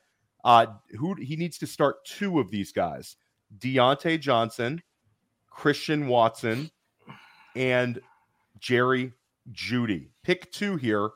[0.44, 0.66] Uh,
[0.98, 3.16] who he needs to start two of these guys:
[3.58, 4.82] Diontae Johnson,
[5.50, 6.70] Christian Watson,
[7.54, 8.00] and
[8.58, 9.12] Jerry
[9.52, 10.10] Jeudy.
[10.22, 11.10] Pick two here.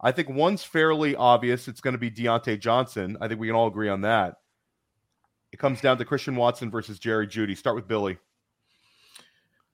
[0.00, 1.68] I think one's fairly obvious.
[1.68, 3.16] It's going to be Diontae Johnson.
[3.20, 4.34] I think we can all agree on that.
[5.52, 7.56] It comes down to Christian Watson versus Jerry Jeudy.
[7.56, 8.18] Start with Billy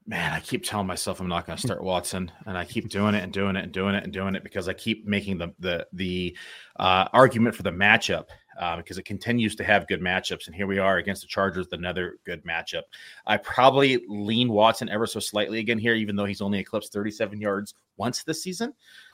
[0.08, 3.14] man, I keep telling myself I'm not going to start Watson, and I keep doing
[3.14, 5.52] it and doing it and doing it and doing it because I keep making the
[5.60, 6.36] the the
[6.80, 10.66] uh, argument for the matchup uh, because it continues to have good matchups, and here
[10.66, 12.84] we are against the Chargers, another good matchup.
[13.26, 17.38] I probably lean Watson ever so slightly again here, even though he's only eclipsed 37
[17.38, 18.72] yards once this season.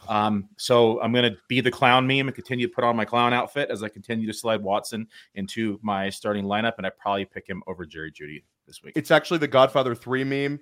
[0.09, 3.05] Um, so I'm going to be the clown meme and continue to put on my
[3.05, 7.25] clown outfit as I continue to slide Watson into my starting lineup, and I probably
[7.25, 8.95] pick him over Jerry Jeudy this week.
[8.97, 10.61] It's actually the Godfather 3 meme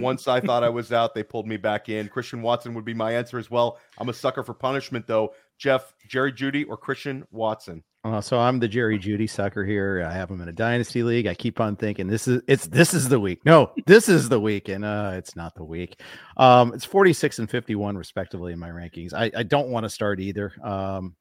[0.00, 2.08] once I thought I was out, they pulled me back in.
[2.08, 3.78] Christian Watson would be my answer as well.
[3.98, 5.34] I'm a sucker for punishment, though.
[5.58, 7.82] Jeff, Jerry Jeudy, or Christian Watson?
[8.04, 10.04] Uh, so I'm the Jerry Jeudy sucker here.
[10.08, 11.28] I have him in a dynasty league.
[11.28, 13.44] I keep on thinking this is it's this is the week.
[13.44, 16.00] No, this is the week, and uh, it's not the week.
[16.36, 19.14] Um, it's 46 and 51 respectively in my rankings.
[19.14, 20.52] I, I don't want to start either.
[20.64, 21.14] Um,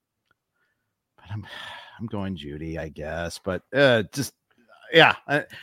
[1.17, 1.45] but I'm
[1.99, 3.39] I'm going Jeudy, I guess.
[3.43, 4.33] But uh, just
[4.91, 5.15] yeah,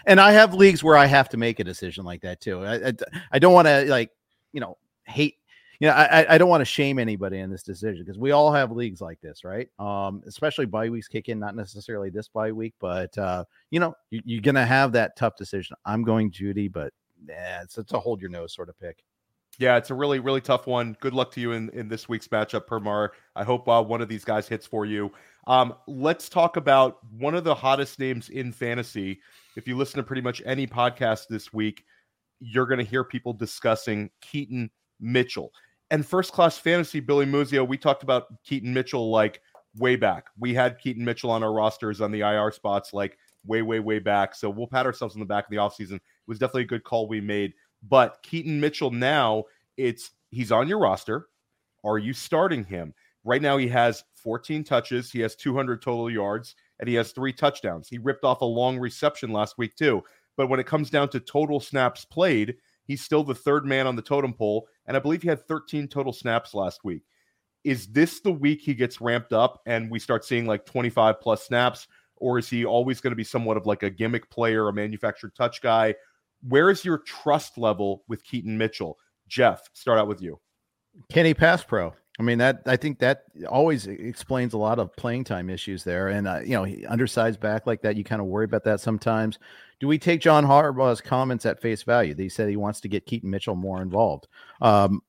[0.07, 2.64] and I have leagues where I have to make a decision like that too.
[2.64, 2.92] I I,
[3.33, 4.11] I don't want to like
[4.52, 5.35] you know hate.
[5.81, 8.53] You know, I, I don't want to shame anybody in this decision because we all
[8.53, 9.69] have leagues like this, right?
[9.79, 13.95] Um, especially bye weeks kick in, not necessarily this bye week, but uh, you know,
[14.11, 15.77] you, are gonna have that tough decision.
[15.85, 16.93] I'm going Jeudy, but
[17.29, 19.05] yeah, it's, it's a hold your nose sort of pick.
[19.59, 20.97] Yeah, it's a really, really tough one.
[21.01, 23.11] Good luck to you in, in this week's matchup, Permar.
[23.35, 25.11] I hope uh, one of these guys hits for you.
[25.49, 29.21] Um, let's talk about one of the hottest names in fantasy.
[29.57, 31.85] If you listen to pretty much any podcast this week,
[32.38, 35.51] you're going to hear people discussing Keaton Mitchell.
[35.90, 39.40] And first class fantasy, Billy Muzio, we talked about Keaton Mitchell like
[39.79, 40.27] way back.
[40.38, 43.98] We had Keaton Mitchell on our rosters on the IR spots like way, way, way
[43.98, 44.35] back.
[44.35, 45.94] So we'll pat ourselves on the back of the offseason.
[45.96, 47.55] It was definitely a good call we made.
[47.88, 49.44] But Keaton Mitchell now,
[49.77, 51.29] it's he's on your roster.
[51.85, 52.92] Are you starting him?
[53.24, 57.33] Right now, he has 14 touches, he has 200 total yards, and he has three
[57.33, 57.88] touchdowns.
[57.88, 60.03] He ripped off a long reception last week, too.
[60.37, 62.57] But when it comes down to total snaps played,
[62.88, 64.66] he's still the third man on the totem pole.
[64.87, 67.03] And I believe he had 13 total snaps last week.
[67.62, 71.46] Is this the week he gets ramped up and we start seeing like 25 plus
[71.46, 71.87] snaps?
[72.16, 75.35] Or is he always going to be somewhat of like a gimmick player, a manufactured
[75.37, 75.94] touch guy?
[76.48, 78.98] Where is your trust level with Keaton Mitchell?
[79.29, 80.40] Jeff, start out with you.
[81.11, 81.94] Kenny Pass Pro.
[82.18, 86.09] I mean that I think that always explains a lot of playing time issues there,
[86.09, 89.38] and uh, you know, undersized back like that, you kind of worry about that sometimes.
[89.78, 92.14] Do we take John Harbaugh's comments at face value?
[92.14, 94.26] That He said he wants to get Keaton Mitchell more involved.
[94.61, 95.02] Um,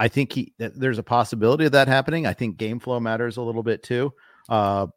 [0.00, 2.26] I think he there's a possibility of that happening.
[2.26, 4.12] I think game flow matters a little bit too.
[4.48, 4.88] Uh,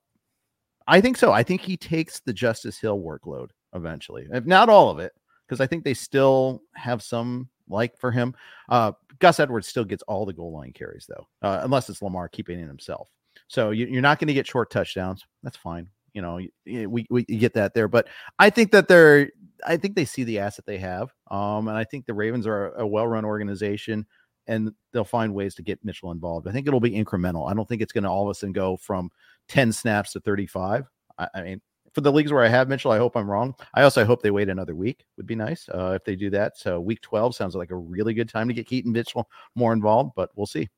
[0.88, 1.32] I think so.
[1.32, 5.14] I think he takes the Justice Hill workload eventually, if not all of it,
[5.46, 8.34] because I think they still have some like for him.
[8.70, 12.28] Uh, Gus Edwards still gets all the goal line carries though, uh, unless it's Lamar
[12.28, 13.08] keeping it himself.
[13.48, 15.26] So you, are not going to get short touchdowns.
[15.44, 15.88] That's fine.
[16.14, 19.30] You know, we we get that there, but I think that they're.
[19.66, 22.72] I think they see the asset they have, um, and I think the Ravens are
[22.72, 24.08] a well-run organization,
[24.48, 26.48] and they'll find ways to get Mitchell involved.
[26.48, 27.50] I think it'll be incremental.
[27.50, 29.12] I don't think it's going to all of a sudden go from
[29.48, 30.86] ten snaps to thirty-five.
[31.18, 31.62] I, I mean,
[31.94, 33.56] for the leagues where I have Mitchell, I hope I'm wrong.
[33.74, 35.06] I also hope they wait another week.
[35.18, 36.58] Would be nice uh, if they do that.
[36.58, 40.12] So week 12 sounds like a really good time to get Keaton Mitchell more involved,
[40.16, 40.70] but we'll see.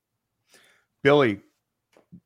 [1.04, 1.41] Billy,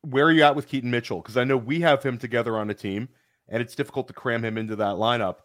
[0.02, 1.22] where are you at with Keaton Mitchell?
[1.22, 3.10] Because I know we have him together on a team,
[3.50, 5.38] and it's difficult to cram him into that lineup.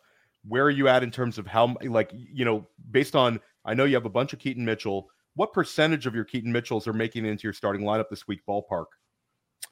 [0.47, 3.85] Where are you at in terms of how, like, you know, based on I know
[3.85, 5.09] you have a bunch of Keaton Mitchell.
[5.35, 8.41] What percentage of your Keaton Mitchells are making it into your starting lineup this week,
[8.47, 8.87] ballpark?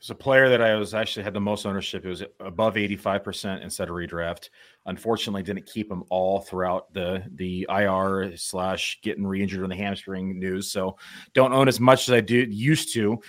[0.00, 2.04] Was a player that I was actually had the most ownership.
[2.04, 4.48] It was above 85% instead of redraft.
[4.86, 10.38] Unfortunately, didn't keep him all throughout the the IR slash getting re-injured on the hamstring
[10.38, 10.72] news.
[10.72, 10.96] So
[11.34, 13.20] don't own as much as I do used to.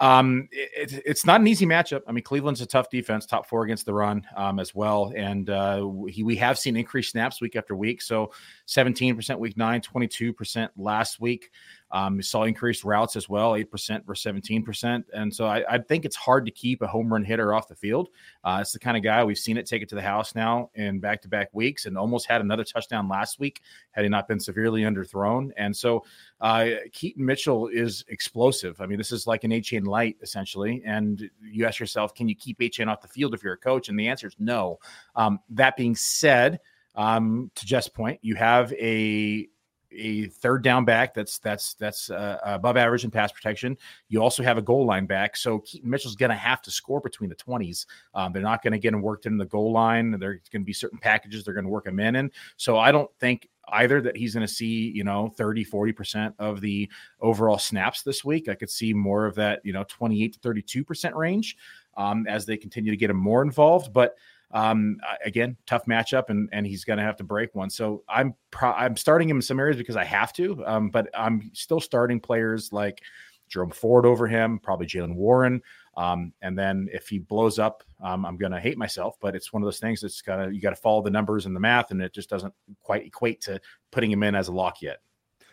[0.00, 2.00] Um, it, it's not an easy matchup.
[2.06, 5.12] I mean, Cleveland's a tough defense, top four against the run um, as well.
[5.14, 8.00] And uh, he, we have seen increased snaps week after week.
[8.00, 8.32] So
[8.66, 11.50] 17% week nine, 22% last week.
[11.92, 15.04] Um, we saw increased routes as well, 8% versus 17%.
[15.12, 17.74] And so I, I, think it's hard to keep a home run hitter off the
[17.74, 18.10] field.
[18.44, 20.70] Uh, it's the kind of guy we've seen it take it to the house now
[20.74, 24.28] in back to back weeks and almost had another touchdown last week had he not
[24.28, 25.50] been severely underthrown.
[25.56, 26.04] And so
[26.40, 28.80] uh, Keaton Mitchell is explosive.
[28.80, 30.82] I mean, this is like an Achane light essentially.
[30.86, 33.88] And you ask yourself, can you keep Achane off the field if you're a coach?
[33.88, 34.78] And the answer is no.
[35.16, 36.60] Um, that being said,
[36.94, 39.48] um, to Jeff's point, you have a
[39.92, 43.76] a third down back that's that's that's uh, above average in pass protection.
[44.08, 47.00] You also have a goal line back, so Keaton Mitchell's going to have to score
[47.00, 47.86] between the twenties.
[48.14, 50.12] Um, they're not going to get him worked in the goal line.
[50.18, 52.92] There's going to be certain packages they're going to work him in, and so I
[52.92, 57.58] don't think either that he's going to see you know 30 40% of the overall
[57.58, 61.56] snaps this week i could see more of that you know 28 to 32% range
[61.96, 64.16] um, as they continue to get him more involved but
[64.52, 67.70] um, again, tough matchup, and and he's going to have to break one.
[67.70, 71.08] So I'm pro- I'm starting him in some areas because I have to, um, but
[71.14, 73.02] I'm still starting players like
[73.48, 75.62] Jerome Ford over him, probably Jaylen Warren.
[75.96, 79.16] Um, and then if he blows up, um, I'm going to hate myself.
[79.20, 81.46] But it's one of those things that's got to you got to follow the numbers
[81.46, 83.60] and the math, and it just doesn't quite equate to
[83.90, 84.98] putting him in as a lock yet.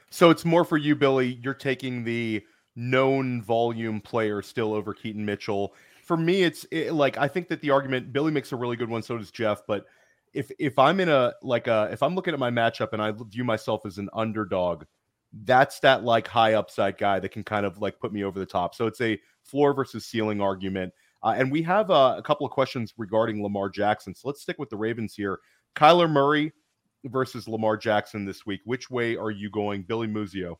[0.09, 1.39] So it's more for you, Billy.
[1.43, 2.43] You're taking the
[2.75, 5.73] known volume player still over Keaton Mitchell
[6.07, 8.89] for me, it's it, like I think that the argument Billy makes a really good
[8.89, 9.03] one.
[9.03, 9.61] So does Jeff.
[9.67, 9.85] But
[10.33, 13.11] if if I'm in a like a if I'm looking at my matchup and I
[13.29, 14.85] view myself as an underdog,
[15.43, 18.45] that's that like high upside guy that can kind of like put me over the
[18.45, 18.73] top.
[18.73, 20.93] So it's a floor versus ceiling argument.
[21.23, 24.15] Uh, and we have uh, a couple of questions regarding Lamar Jackson.
[24.15, 25.39] So let's stick with the Ravens here.
[25.75, 26.53] Kyler Murray
[27.05, 28.61] versus Lamar Jackson this week.
[28.63, 30.55] Which way are you going, Billy Muzio?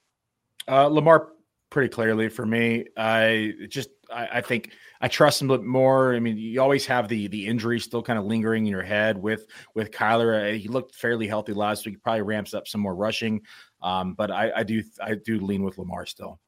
[0.67, 1.29] Uh, Lamar
[1.69, 2.85] pretty clearly for me.
[2.95, 6.15] I just I, I, think I trust him a bit more.
[6.15, 9.17] I mean, you always have the the injury still kind of lingering in your head
[9.17, 10.55] with with Kyler.
[10.55, 11.95] Uh, he looked fairly healthy last week.
[11.95, 13.41] He probably ramps up some more rushing,
[13.81, 16.39] um, but I, I do I do lean with Lamar still.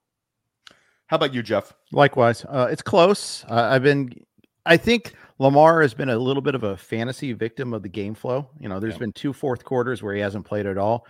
[1.08, 1.74] How about you, Jeff?
[1.92, 3.44] Likewise, uh, it's close.
[3.46, 4.12] Uh, I've been.
[4.66, 8.14] I think Lamar has been a little bit of a fantasy victim of the game
[8.14, 8.50] flow.
[8.60, 9.00] You know, there's yeah.
[9.00, 11.08] been two fourth quarters where he hasn't played at all.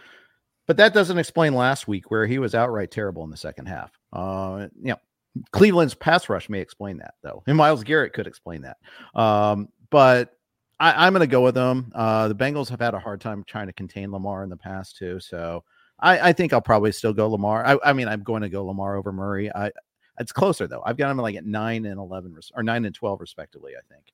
[0.68, 3.99] But that doesn't explain last week where he was outright terrible in the second half.
[4.12, 5.00] Uh, you know,
[5.52, 8.78] Cleveland's pass rush may explain that though, and Myles Garrett could explain that.
[9.20, 10.34] Um, but
[10.80, 11.92] I, am going to go with them.
[11.94, 14.98] Uh, the Bengals have had a hard time trying to contain Lamar in the past
[14.98, 15.64] too, so
[16.00, 17.66] I, I think I'll probably still go Lamar.
[17.66, 19.54] I, I, mean, I'm going to go Lamar over Murray.
[19.54, 19.72] I
[20.20, 20.84] it's closer though.
[20.86, 23.74] I've got him like at nine and eleven or nine and twelve respectively.
[23.76, 24.14] I think.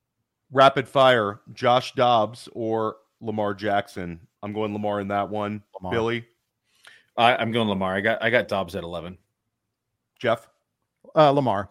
[0.52, 4.20] Rapid fire: Josh Dobbs or Lamar Jackson.
[4.44, 5.64] I'm going Lamar in that one.
[5.74, 5.92] Lamar.
[5.92, 6.26] Billy.
[7.18, 7.96] I, I'm going Lamar.
[7.96, 9.18] I got I got Dobbs at eleven.
[10.20, 10.48] Jeff.
[11.16, 11.70] Uh, Lamar.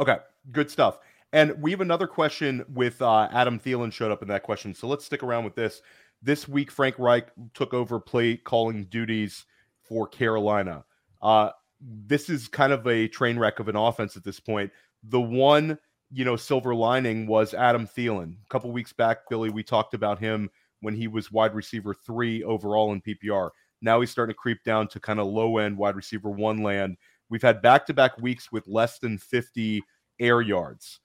[0.00, 0.18] Okay,
[0.52, 0.98] good stuff.
[1.32, 4.74] And we have another question with uh, Adam Thielen showed up in that question.
[4.74, 5.82] So let's stick around with this.
[6.22, 9.44] This week, Frank Reich took over play calling duties
[9.82, 10.84] for Carolina.
[11.20, 14.70] Uh, this is kind of a train wreck of an offense at this point.
[15.02, 15.78] The one,
[16.12, 18.36] you know, silver lining was Adam Thielen.
[18.44, 20.48] A couple weeks back, Billy, we talked about him
[20.80, 23.50] when he was wide receiver three overall in PPR.
[23.82, 26.96] Now he's starting to creep down to kind of low end wide receiver one land.
[27.28, 29.82] We've had back to back weeks with less than 50
[30.20, 31.00] air yards.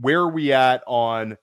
[0.00, 1.36] Where are we at on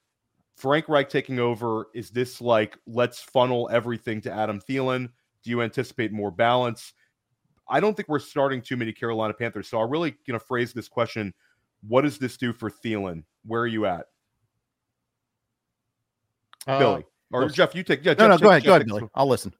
[0.55, 1.87] Frank Reich taking over?
[1.93, 5.09] Is this like, let's funnel everything to Adam Thielen?
[5.43, 6.93] Do you anticipate more balance?
[7.69, 9.67] I don't think we're starting too many Carolina Panthers.
[9.67, 11.33] So I'm really going to phrase this question
[11.87, 13.23] What does this do for Thielen?
[13.45, 14.05] Where are you at?
[16.65, 17.05] Uh, Billy.
[17.31, 18.05] Or Jeff, you take.
[18.05, 18.61] Yeah, no, Jeff, no, take, go ahead.
[18.61, 19.03] Jeff go ahead, Billy.
[19.15, 19.53] I'll listen.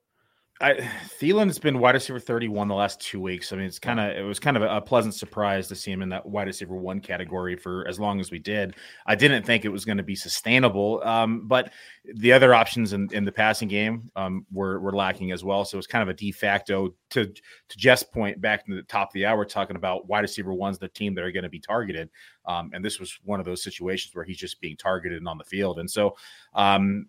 [0.60, 0.74] I
[1.20, 3.54] Thielen's been wide receiver 31 the last two weeks.
[3.54, 6.02] I mean, it's kind of it was kind of a, pleasant surprise to see him
[6.02, 8.76] in that wide receiver one category for as long as we did.
[9.06, 11.74] I didn't think it was going to be sustainable, um, but
[12.16, 15.64] the other options in, in the passing game um, were were lacking as well.
[15.64, 18.84] So it was kind of a de facto to to Jeff's point back in the
[18.84, 21.50] top of the hour, talking about wide receiver ones, the team that are going to
[21.50, 22.10] be targeted.
[22.46, 25.38] Um, and this was one of those situations where he's just being targeted and on
[25.38, 25.78] the field.
[25.78, 26.16] And so
[26.54, 27.06] um,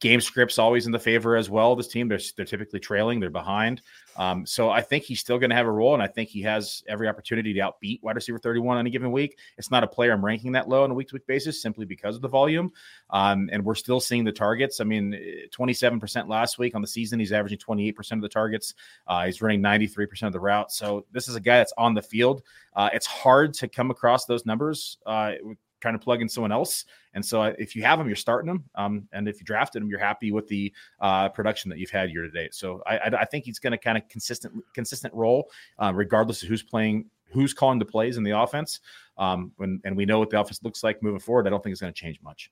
[0.00, 1.76] game scripts always in the favor as well.
[1.76, 3.82] This team, they're, they're typically trailing, they're behind.
[4.16, 6.42] Um, so I think he's still going to have a role, and I think he
[6.42, 9.38] has every opportunity to outbeat wide receiver 31 on any given week.
[9.58, 11.84] It's not a player I'm ranking that low on a week to week basis simply
[11.84, 12.72] because of the volume.
[13.10, 14.80] Um, and we're still seeing the targets.
[14.80, 15.18] I mean,
[15.54, 17.18] 27% last week on the season.
[17.18, 18.74] He's averaging 28% of the targets.
[19.06, 20.76] Uh, he's running 93% of the routes.
[20.76, 22.42] So this is a guy that's on the field.
[22.74, 25.32] Uh, it's hard to come across those numbers uh,
[25.80, 26.84] trying to plug in someone else.
[27.14, 28.64] And so if you have them, you're starting them.
[28.74, 32.10] Um, and if you drafted them, you're happy with the uh, production that you've had
[32.10, 32.54] year to date.
[32.54, 36.48] So I, I, think he's going to kind of consistent consistent role, uh, regardless of
[36.48, 38.80] who's playing, who's calling the plays in the offense.
[39.18, 41.46] Um, when, and we know what the offense looks like moving forward.
[41.46, 42.50] I don't think it's going to change much.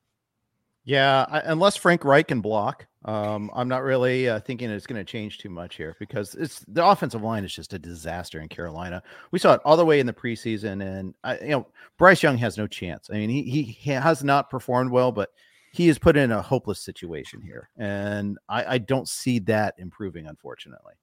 [0.84, 5.00] Yeah, I, unless Frank Reich can block, um, I'm not really uh, thinking it's going
[5.00, 8.48] to change too much here because it's the offensive line is just a disaster in
[8.48, 9.02] Carolina.
[9.30, 11.66] We saw it all the way in the preseason, and I, you know
[11.98, 13.10] Bryce Young has no chance.
[13.10, 15.30] I mean, he he has not performed well, but
[15.72, 20.26] he is put in a hopeless situation here, and I, I don't see that improving,
[20.26, 20.94] unfortunately.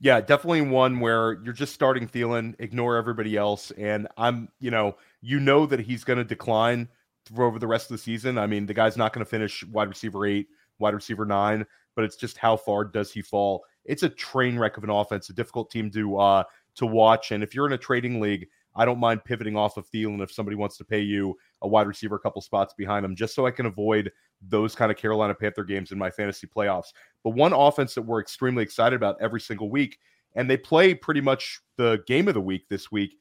[0.00, 4.96] Yeah, definitely one where you're just starting Thielen, ignore everybody else, and I'm, you know,
[5.20, 6.88] you know that he's going to decline
[7.36, 8.38] over the rest of the season.
[8.38, 10.48] I mean, the guy's not going to finish wide receiver eight,
[10.78, 13.64] wide receiver nine, but it's just how far does he fall?
[13.88, 16.44] it's a train wreck of an offense, a difficult team to uh,
[16.76, 17.32] to watch.
[17.32, 20.30] And if you're in a trading league, I don't mind pivoting off of Thielen if
[20.30, 23.46] somebody wants to pay you a wide receiver a couple spots behind him, just so
[23.46, 26.92] I can avoid those kind of Carolina Panther games in my fantasy playoffs.
[27.24, 29.98] But one offense that we're extremely excited about every single week,
[30.36, 33.14] and they play pretty much the game of the week this week,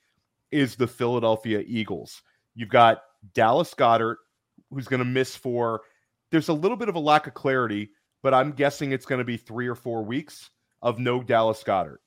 [0.51, 2.21] is the Philadelphia Eagles.
[2.53, 3.01] You've got
[3.33, 4.17] Dallas Goedert,
[4.69, 5.81] who's going to miss for.
[6.31, 9.25] There's a little bit of a lack of clarity, but I'm guessing it's going to
[9.25, 10.49] be three or four weeks
[10.81, 11.97] of no Dallas Goedert.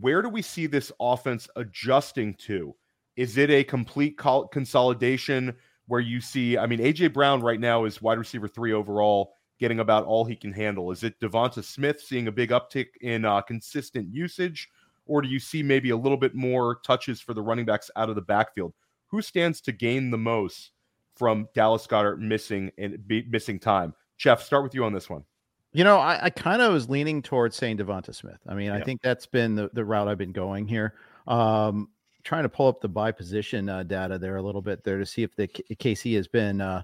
[0.00, 2.74] Where do we see this offense adjusting to?
[3.16, 5.54] Is it a complete consolidation
[5.86, 6.58] where you see?
[6.58, 10.34] I mean, AJ Brown right now is wide receiver three overall, getting about all he
[10.34, 10.90] can handle.
[10.90, 14.68] Is it Devonta Smith seeing a big uptick in uh, consistent usage,
[15.06, 18.08] or do you see maybe a little bit more touches for the running backs out
[18.08, 18.74] of the backfield?
[19.08, 20.72] Who stands to gain the most
[21.16, 23.94] from Dallas Goedert missing and be, missing time?
[24.18, 25.24] Jeff, start with you on this one.
[25.72, 28.38] You know, I, I kind of was leaning towards saying Devonta Smith.
[28.46, 28.76] I mean, yeah.
[28.76, 30.94] I think that's been the, the route I've been going here.
[31.26, 31.88] Um,
[32.22, 35.06] trying to pull up the by position uh, data there a little bit there to
[35.06, 36.82] see if the KC has been uh,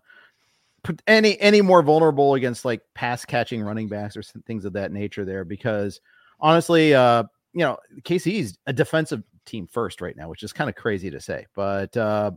[1.06, 5.24] any any more vulnerable against like pass catching running backs or things of that nature
[5.24, 5.44] there.
[5.44, 6.00] Because
[6.40, 10.68] honestly, uh, you know, KC is a defensive team first right now, which is kind
[10.70, 11.46] of crazy to say.
[11.54, 12.32] But uh,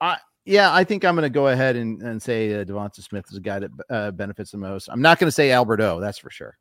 [0.00, 3.26] I yeah, I think I'm going to go ahead and, and say uh, Devonta Smith
[3.30, 4.88] is a guy that uh, benefits the most.
[4.88, 6.58] I'm not going to say Albert O, that's for sure.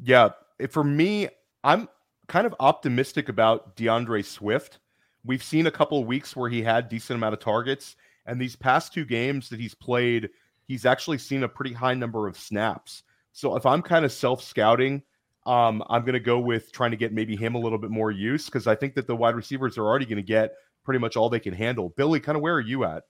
[0.00, 0.30] Yeah,
[0.70, 1.28] for me,
[1.64, 1.88] I'm
[2.28, 4.78] kind of optimistic about D'Andre Swift.
[5.24, 7.96] We've seen a couple of weeks where he had decent amount of targets,
[8.26, 10.30] and these past two games that he's played,
[10.64, 13.02] he's actually seen a pretty high number of snaps.
[13.32, 15.02] So if I'm kind of self scouting,
[15.46, 18.10] um, I'm going to go with trying to get maybe him a little bit more
[18.10, 20.54] use because I think that the wide receivers are already going to get
[20.88, 21.92] pretty much all they can handle.
[21.98, 23.02] Billy, kind of where are you at?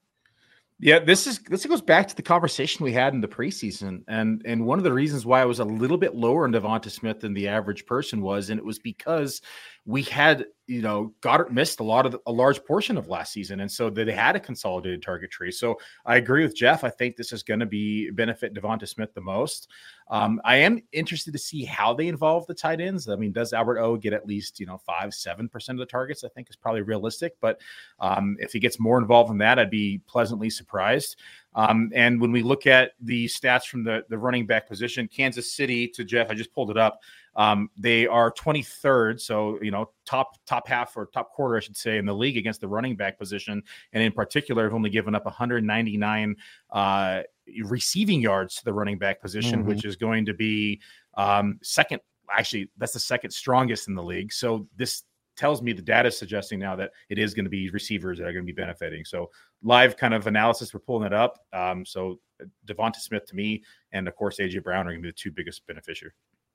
[0.80, 4.42] Yeah, this is this goes back to the conversation we had in the preseason, and
[4.44, 7.20] and one of the reasons why I was a little bit lower in Devonta Smith
[7.20, 9.42] than the average person was, and it was because
[9.88, 13.32] we had you know Goedert missed a lot of the, a large portion of last
[13.32, 15.50] season, and so they had a consolidated target tree.
[15.50, 16.84] So I agree with Jeff.
[16.84, 19.68] I think this is going to be benefit Devonta Smith the most.
[20.10, 23.08] Um, I am interested to see how they involve the tight ends.
[23.08, 25.90] I mean, does Albert O get at least you know five seven percent of the
[25.90, 26.22] targets?
[26.22, 27.58] I think is probably realistic, but
[27.98, 31.16] um, if he gets more involved in that, I'd be pleasantly surprised.
[31.58, 35.52] Um, and when we look at the stats from the, the running back position, Kansas
[35.52, 37.00] City to Jeff, I just pulled it up.
[37.34, 41.76] Um, they are 23rd, so you know top top half or top quarter, I should
[41.76, 43.60] say, in the league against the running back position,
[43.92, 46.36] and in particular, have only given up 199
[46.70, 47.22] uh,
[47.64, 49.68] receiving yards to the running back position, mm-hmm.
[49.68, 50.80] which is going to be
[51.14, 52.00] um, second.
[52.30, 54.32] Actually, that's the second strongest in the league.
[54.32, 55.02] So this
[55.38, 58.24] tells me the data is suggesting now that it is going to be receivers that
[58.24, 59.04] are going to be benefiting.
[59.04, 59.30] So
[59.62, 61.38] live kind of analysis, we're pulling it up.
[61.52, 62.20] Um, so
[62.66, 65.30] Devonta Smith to me, and of course AJ Brown are going to be the two
[65.30, 66.14] biggest beneficiaries.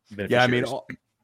[0.10, 0.66] Yeah, I mean,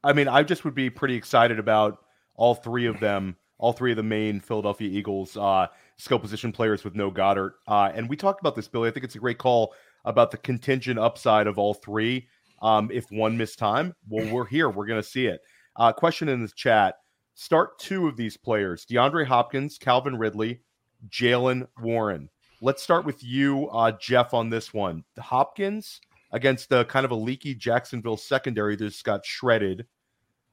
[0.03, 1.99] I mean, I just would be pretty excited about
[2.35, 5.67] all three of them, all three of the main Philadelphia Eagles uh,
[5.97, 7.51] skill position players with no Goedert.
[7.67, 8.87] Uh, and we talked about this, Billy.
[8.87, 9.73] I think it's a great call
[10.05, 12.27] about the contingent upside of all three.
[12.61, 14.69] Um, if one missed time, well, we're here.
[14.69, 15.41] We're going to see it.
[15.75, 16.95] Uh, question in the chat:
[17.35, 20.61] Start two of these players: DeAndre Hopkins, Calvin Ridley,
[21.07, 22.29] Jaylen Warren.
[22.61, 25.05] Let's start with you, uh, Jeff, on this one.
[25.17, 29.85] Hopkins against the kind of a leaky Jacksonville secondary that just got shredded.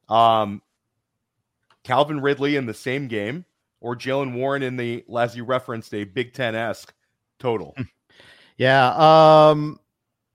[0.08, 0.62] Um,
[1.82, 3.44] Calvin Ridley in the same game,
[3.80, 6.94] or Jaylen Warren in the, as you referenced, a Big Ten esque
[7.38, 7.74] total.
[8.56, 9.50] Yeah.
[9.50, 9.78] Um,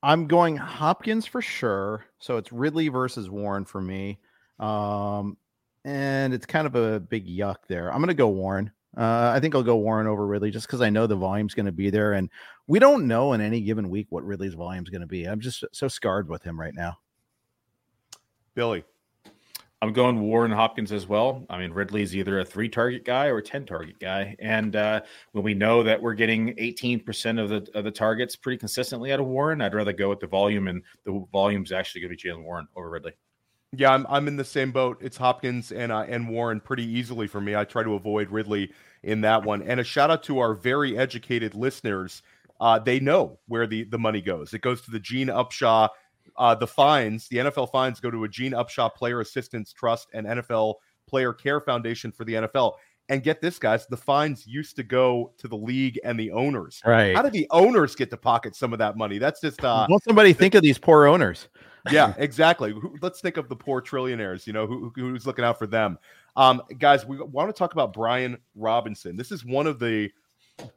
[0.03, 2.05] I'm going Hopkins for sure.
[2.20, 4.20] So it's Ridley versus Warren for me.
[4.59, 5.38] Um,
[5.84, 7.91] and it's kind of a big yuck there.
[7.91, 8.72] I'm going to go Warren.
[8.98, 11.66] Uh, I think I'll go Warren over Ridley just because I know the volume's going
[11.66, 12.30] to be there, and
[12.68, 15.26] we don't know in any given week what Ridley's volume's going to be.
[15.26, 16.98] I'm just so scarred with him right now.
[18.54, 18.84] Billy,
[19.82, 21.44] I'm going Warren Hopkins as well.
[21.50, 24.36] I mean, Ridley's either a three target guy or a 10 target guy.
[24.38, 28.58] And uh, when we know that we're getting 18% of the of the targets pretty
[28.58, 30.68] consistently out of Warren, I'd rather go with the volume.
[30.68, 33.14] And the volume's actually going to be Jaylen Warren over Ridley.
[33.74, 34.98] Yeah, I'm I'm in the same boat.
[35.02, 37.56] It's Hopkins and uh, and Warren pretty easily for me.
[37.56, 39.62] I try to avoid Ridley in that one.
[39.62, 42.22] And a shout out to our very educated listeners.
[42.60, 44.54] Uh, they know where the the money goes.
[44.54, 45.90] It goes to the Gene Upshaw.
[46.38, 50.28] Uh, the fines, the NFL fines, go to a Gene Upshaw Player Assistance Trust and
[50.28, 50.76] NFL
[51.08, 52.74] Player Care Foundation for the NFL.
[53.12, 56.82] And get this, guys, the fines used to go to the league and the owners.
[56.86, 57.14] Right?
[57.14, 59.18] How did the owners get to pocket some of that money?
[59.18, 59.62] That's just.
[59.62, 61.49] Uh, somebody think of these poor owners?
[61.91, 62.74] yeah, exactly.
[63.01, 64.47] Let's think of the poor trillionaires.
[64.47, 65.99] You know, who, who's looking out for them?
[66.38, 69.18] Um, guys, we want to talk about Brian Robinson.
[69.18, 70.09] This is one of the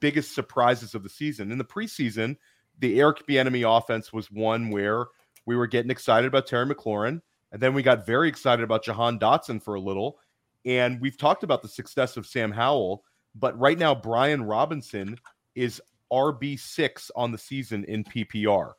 [0.01, 1.53] biggest surprises of the season.
[1.53, 2.37] In the preseason,
[2.81, 5.07] the Eric Bieniemy offense was one where
[5.47, 7.21] we were getting excited about Terry McLaurin,
[7.53, 10.19] and then we got very excited about Jahan Dotson for a little.
[10.65, 13.05] And we've talked about the success of Sam Howell,
[13.35, 15.19] but right now Brian Robinson
[15.55, 15.81] is
[16.13, 18.73] RB6 on the season in PPR.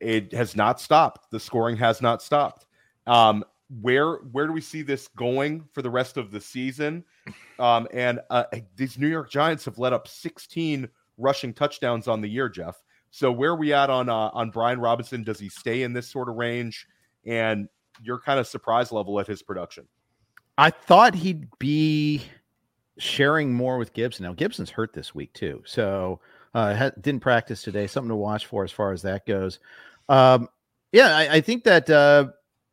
[0.00, 1.30] It has not stopped.
[1.30, 2.66] The scoring has not stopped.
[3.06, 3.44] Um,
[3.80, 7.04] where where do we see this going for the rest of the season?
[7.58, 8.44] Um, and uh,
[8.76, 12.82] these New York Giants have let up 16 rushing touchdowns on the year, Jeff.
[13.10, 15.22] So where are we at on uh, on Brian Robinson?
[15.22, 16.86] Does he stay in this sort of range?
[17.24, 17.68] And
[18.02, 19.86] your kind of surprise level at his production?
[20.56, 22.22] I thought he'd be
[22.98, 24.24] sharing more with Gibson.
[24.24, 26.20] Now Gibson's hurt this week too, so
[26.54, 27.86] uh, ha- didn't practice today.
[27.86, 29.58] Something to watch for as far as that goes.
[30.08, 30.48] Um,
[30.92, 32.28] yeah, I, I, think that uh,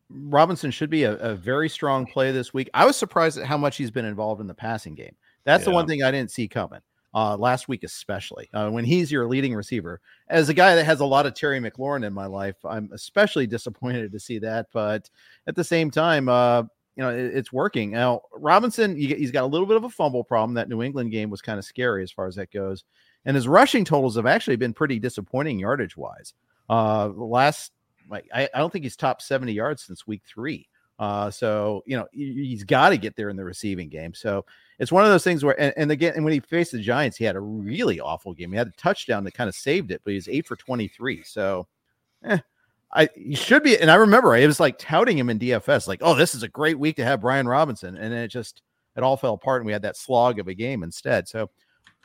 [0.10, 2.70] Robinson should be a, a, very strong play this week.
[2.74, 5.16] I was surprised at how much he's been involved in the passing game.
[5.46, 5.70] That's yeah.
[5.70, 6.82] the one thing I didn't see coming
[7.16, 10.02] uh, last week, especially uh, when he's your leading receiver.
[10.28, 13.48] As a guy that has a lot of Terry McLaurin in my life, I'm especially
[13.48, 14.68] disappointed to see that.
[14.72, 15.10] But
[15.48, 16.64] at the same time, uh,
[16.96, 17.92] you know, it, it's working.
[17.92, 20.54] Now, Robinson, he's got a little bit of a fumble problem.
[20.56, 22.84] That New England game was kind of scary as far as that goes.
[23.26, 26.34] And his rushing totals have actually been pretty disappointing yardage wise.
[26.70, 27.72] Uh, last,
[28.10, 30.68] like, I, I don't think he's top 70 yards since week three.
[31.02, 34.14] Uh, so you know he's got to get there in the receiving game.
[34.14, 34.46] So
[34.78, 37.18] it's one of those things where, and, and, again, and when he faced the Giants,
[37.18, 38.52] he had a really awful game.
[38.52, 40.88] He had a touchdown that kind of saved it, but he was eight for twenty
[40.88, 41.24] three.
[41.24, 41.68] So,
[42.24, 42.38] eh,
[42.94, 43.78] I he should be.
[43.78, 46.48] And I remember I was like touting him in DFS, like, oh, this is a
[46.48, 48.62] great week to have Brian Robinson, and then it just
[48.96, 51.28] it all fell apart, and we had that slog of a game instead.
[51.28, 51.50] So,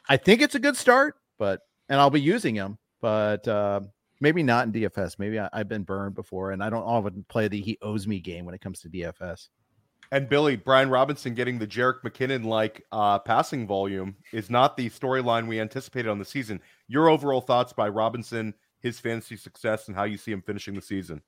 [0.08, 3.46] I think it's a good start, but and I'll be using him, but.
[3.46, 3.80] Uh,
[4.20, 5.18] Maybe not in DFS.
[5.18, 8.18] Maybe I, have been burned before, and I don't often play the he owes me
[8.18, 9.48] game when it comes to DFS.
[10.12, 14.88] And Billy Brian Robinson getting the Jerick McKinnon like uh, passing volume is not the
[14.88, 16.60] storyline we anticipated on the season.
[16.88, 20.82] Your overall thoughts by Robinson, his fantasy success, and how you see him finishing the
[20.82, 21.22] season?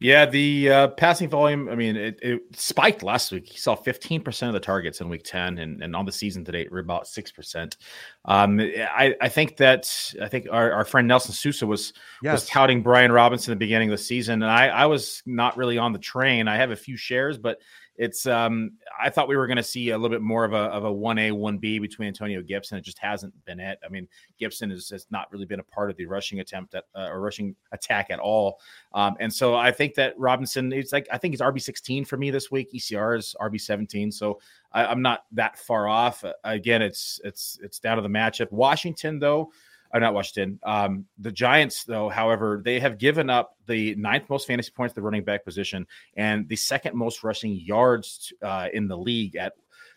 [0.00, 3.46] Yeah, the uh, passing volume, I mean, it, it, spiked last week.
[3.46, 6.52] He saw 15% of the targets in week 10, and, and on the season to
[6.52, 7.76] date, we're about 6%.
[8.24, 11.92] Um, I, I think that, I think our, our friend Nelson Sousa was,
[12.22, 12.32] yes.
[12.32, 15.58] was touting Brian Robinson at the beginning of the season, and I, I was not
[15.58, 16.48] really on the train.
[16.48, 17.58] I have a few shares, but
[18.00, 20.56] it's um I thought we were going to see a little bit more of a
[20.56, 22.78] of a one A one B between Antonio Gibson.
[22.78, 23.78] It just hasn't been it.
[23.84, 26.84] I mean, Gibson has, has not really been a part of the rushing attempt at
[26.94, 28.58] uh, or rushing attack at all.
[28.94, 32.16] Um, and so I think that Robinson, it's like I think he's RB sixteen for
[32.16, 32.72] me this week.
[32.72, 34.40] ECR is RB seventeen, so
[34.72, 36.24] I, am not that far off.
[36.42, 38.50] Again, it's it's it's down to the matchup.
[38.50, 39.52] Washington though
[39.92, 40.58] or uh, not Washington.
[40.62, 45.02] Um, the Giants, though, however, they have given up the ninth most fantasy points the
[45.02, 45.86] running back position
[46.16, 49.54] and the second most rushing yards uh, in the league at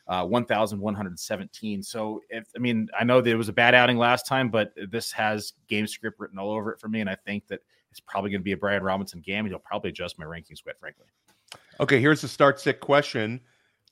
[0.08, 1.84] uh, 1,117.
[1.84, 5.12] So, if I mean, I know there was a bad outing last time, but this
[5.14, 8.32] has game script written all over it for me, and I think that it's probably
[8.32, 9.46] going to be a Brian Robinson game.
[9.46, 11.06] He'll probably adjust my rankings, quite frankly.
[11.80, 13.39] Okay, here's the start sit question.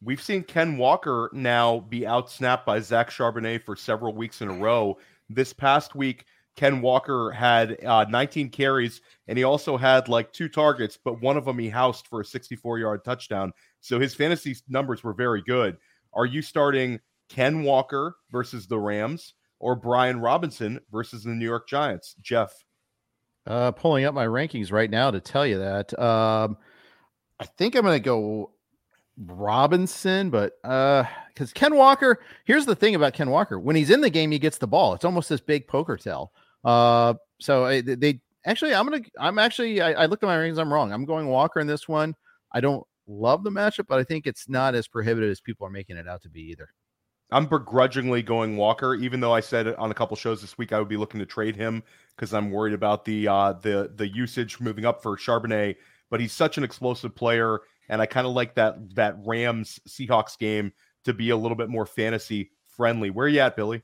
[0.03, 4.53] We've seen Ken Walker now be outsnapped by Zach Charbonnet for several weeks in a
[4.53, 4.97] row.
[5.33, 6.25] This past week,
[6.55, 11.37] Ken Walker had uh, 19 carries and he also had like two targets, but one
[11.37, 13.53] of them he housed for a 64 yard touchdown.
[13.79, 15.77] So his fantasy numbers were very good.
[16.13, 21.67] Are you starting Ken Walker versus the Rams or Brian Robinson versus the New York
[21.67, 22.15] Giants?
[22.21, 22.53] Jeff.
[23.47, 25.97] Uh, pulling up my rankings right now to tell you that.
[25.97, 26.57] Um,
[27.39, 28.51] I think I'm going to go
[29.25, 33.59] Robinson, but uh because Ken Walker, here's the thing about Ken Walker.
[33.59, 34.93] When he's in the game, he gets the ball.
[34.93, 36.31] It's almost this big poker tell.
[36.63, 40.57] Uh so I, they actually I'm gonna I'm actually I, I looked at my rings,
[40.57, 40.91] I'm wrong.
[40.91, 42.15] I'm going Walker in this one.
[42.51, 45.71] I don't love the matchup, but I think it's not as prohibitive as people are
[45.71, 46.69] making it out to be either.
[47.33, 50.79] I'm begrudgingly going Walker, even though I said on a couple shows this week I
[50.79, 51.81] would be looking to trade him
[52.15, 55.77] because I'm worried about the uh the the usage moving up for Charbonnet.
[56.09, 57.61] But he's such an explosive player
[57.91, 60.71] and I kind of like that that Rams Seahawks game
[61.03, 63.11] to be a little bit more fantasy friendly.
[63.11, 63.83] Where are you at, Billy?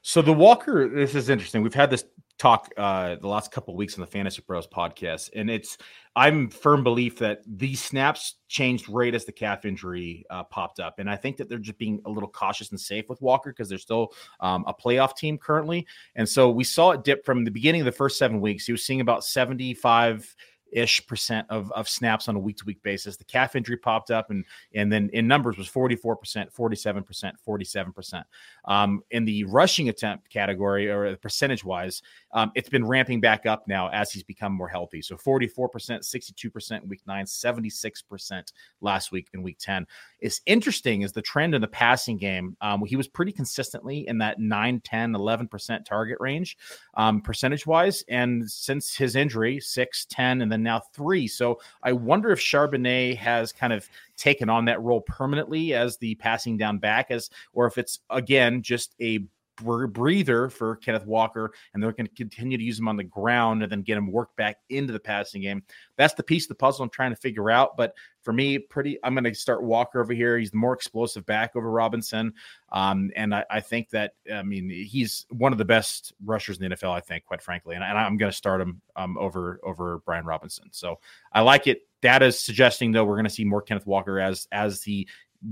[0.00, 1.62] So the Walker, this is interesting.
[1.62, 2.04] We've had this
[2.38, 5.78] talk uh, the last couple weeks on the Fantasy Pros podcast, and it's
[6.14, 10.98] I'm firm belief that these snaps changed right as the calf injury uh, popped up,
[10.98, 13.68] and I think that they're just being a little cautious and safe with Walker because
[13.68, 17.50] they're still um, a playoff team currently, and so we saw it dip from the
[17.50, 18.66] beginning of the first seven weeks.
[18.66, 20.36] He was seeing about 75
[20.74, 23.16] ish percent of, of snaps on a week to week basis.
[23.16, 24.44] The calf injury popped up, and
[24.74, 28.24] and then in numbers was 44%, 47%, 47%.
[28.66, 32.02] Um, in the rushing attempt category or percentage wise,
[32.34, 35.00] um, it's been ramping back up now as he's become more healthy.
[35.00, 39.86] So 44%, 62% week nine, 76% last week in week 10.
[40.20, 42.56] It's interesting is the trend in the passing game.
[42.60, 46.58] Um, he was pretty consistently in that 9, 10, 11% target range
[46.94, 48.04] um, percentage wise.
[48.08, 51.28] And since his injury, 6, 10, and then now 3.
[51.28, 56.14] So I wonder if Charbonnet has kind of taken on that role permanently as the
[56.16, 59.20] passing down back as or if it's again just a
[59.56, 63.62] breather for Kenneth Walker, and they're going to continue to use him on the ground
[63.62, 65.62] and then get him worked back into the passing game.
[65.96, 67.76] That's the piece of the puzzle I'm trying to figure out.
[67.76, 70.38] But for me, pretty, I'm going to start Walker over here.
[70.38, 72.32] He's the more explosive back over Robinson,
[72.72, 76.68] um, and I, I, think that I mean he's one of the best rushers in
[76.68, 76.90] the NFL.
[76.90, 80.24] I think, quite frankly, and, and I'm going to start him um, over over Brian
[80.24, 80.68] Robinson.
[80.72, 80.98] So
[81.32, 81.82] I like it.
[82.00, 85.06] Data is suggesting though we're going to see more Kenneth Walker as as he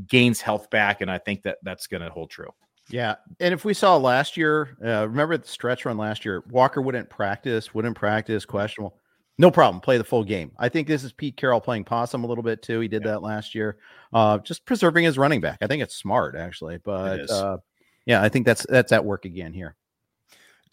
[0.06, 2.52] gains health back, and I think that that's going to hold true.
[2.90, 6.82] Yeah, and if we saw last year, uh, remember the stretch run last year, Walker
[6.82, 8.96] wouldn't practice, wouldn't practice, questionable.
[9.38, 10.52] No problem, play the full game.
[10.58, 12.80] I think this is Pete Carroll playing possum a little bit too.
[12.80, 13.12] He did yeah.
[13.12, 13.78] that last year,
[14.12, 15.58] uh, just preserving his running back.
[15.62, 17.58] I think it's smart actually, but uh,
[18.04, 19.76] yeah, I think that's that's at work again here.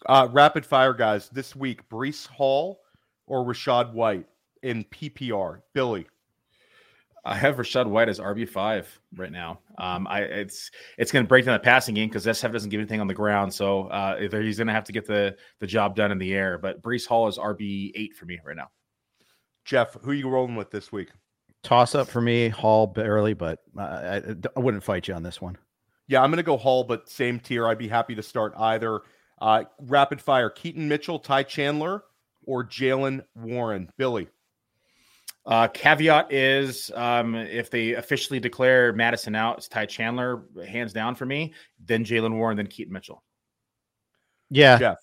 [0.06, 2.80] Uh, rapid fire guys this week: Breece Hall
[3.26, 4.26] or Rachaad White
[4.62, 5.62] in PPR.
[5.72, 6.06] Billy.
[7.24, 9.60] I have Rachaad White as RB five right now.
[9.78, 12.80] Um, I it's it's going to break down the passing game because SF doesn't give
[12.80, 15.96] anything on the ground, so uh, he's going to have to get the the job
[15.96, 16.56] done in the air.
[16.58, 18.68] But Breece Hall is RB eight for me right now.
[19.64, 21.10] Jeff, who are you rolling with this week?
[21.62, 24.22] Toss up for me, Hall barely, but I,
[24.56, 25.58] I wouldn't fight you on this one.
[26.08, 27.68] Yeah, I'm going to go Hall, but same tier.
[27.68, 29.00] I'd be happy to start either.
[29.40, 32.04] Uh, rapid fire: Keaton Mitchell, Ty Chandler,
[32.44, 33.90] or Jaylen Warren.
[33.98, 34.28] Billy.
[35.50, 41.16] Uh, caveat is um, if they officially declare Madison out, it's Ty Chandler, hands down
[41.16, 41.52] for me,
[41.84, 43.24] then Jaylen Warren, then Keaton Mitchell.
[44.48, 44.78] Yeah.
[44.78, 44.98] Jeff.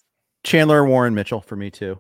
[0.46, 2.00] Chandler, Warren, Mitchell for me too.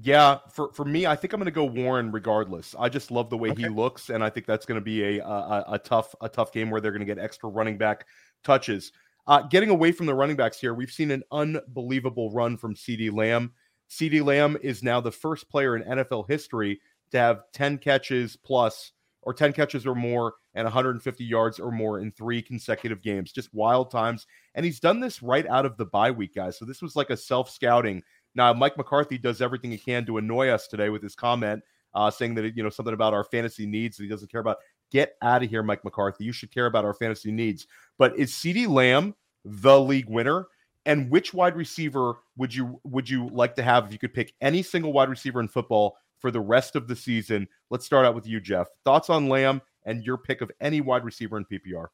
[0.00, 2.74] Yeah, for, for me, I think I'm going to go Warren regardless.
[2.76, 3.64] I just love the way okay.
[3.64, 6.52] he looks, and I think that's going to be a, a, a tough a tough
[6.52, 8.06] game where they're going to get extra running back
[8.42, 8.92] touches.
[9.26, 13.12] Uh, getting away from the running backs here, we've seen an unbelievable run from CeeDee
[13.12, 13.52] Lamb.
[13.90, 16.80] CeeDee Lamb is now the first player in NFL history
[17.10, 22.00] to have 10 catches plus or 10 catches or more and 150 yards or more
[22.00, 23.32] in three consecutive games.
[23.32, 24.26] Just wild times.
[24.54, 26.58] And he's done this right out of the bye week, guys.
[26.58, 28.02] So this was like a self scouting.
[28.34, 31.62] Now, Mike McCarthy does everything he can to annoy us today with his comment
[31.94, 34.58] uh, saying that, you know, something about our fantasy needs that he doesn't care about.
[34.90, 36.24] Get out of here, Mike McCarthy.
[36.24, 37.66] You should care about our fantasy needs.
[37.98, 39.14] But is CeeDee Lamb
[39.44, 40.46] the league winner?
[40.86, 44.34] And which wide receiver would you would you like to have if you could pick
[44.40, 47.48] any single wide receiver in football for the rest of the season?
[47.70, 48.68] Let's start out with you, Jeff.
[48.84, 51.88] Thoughts on Lamb and your pick of any wide receiver in PPR?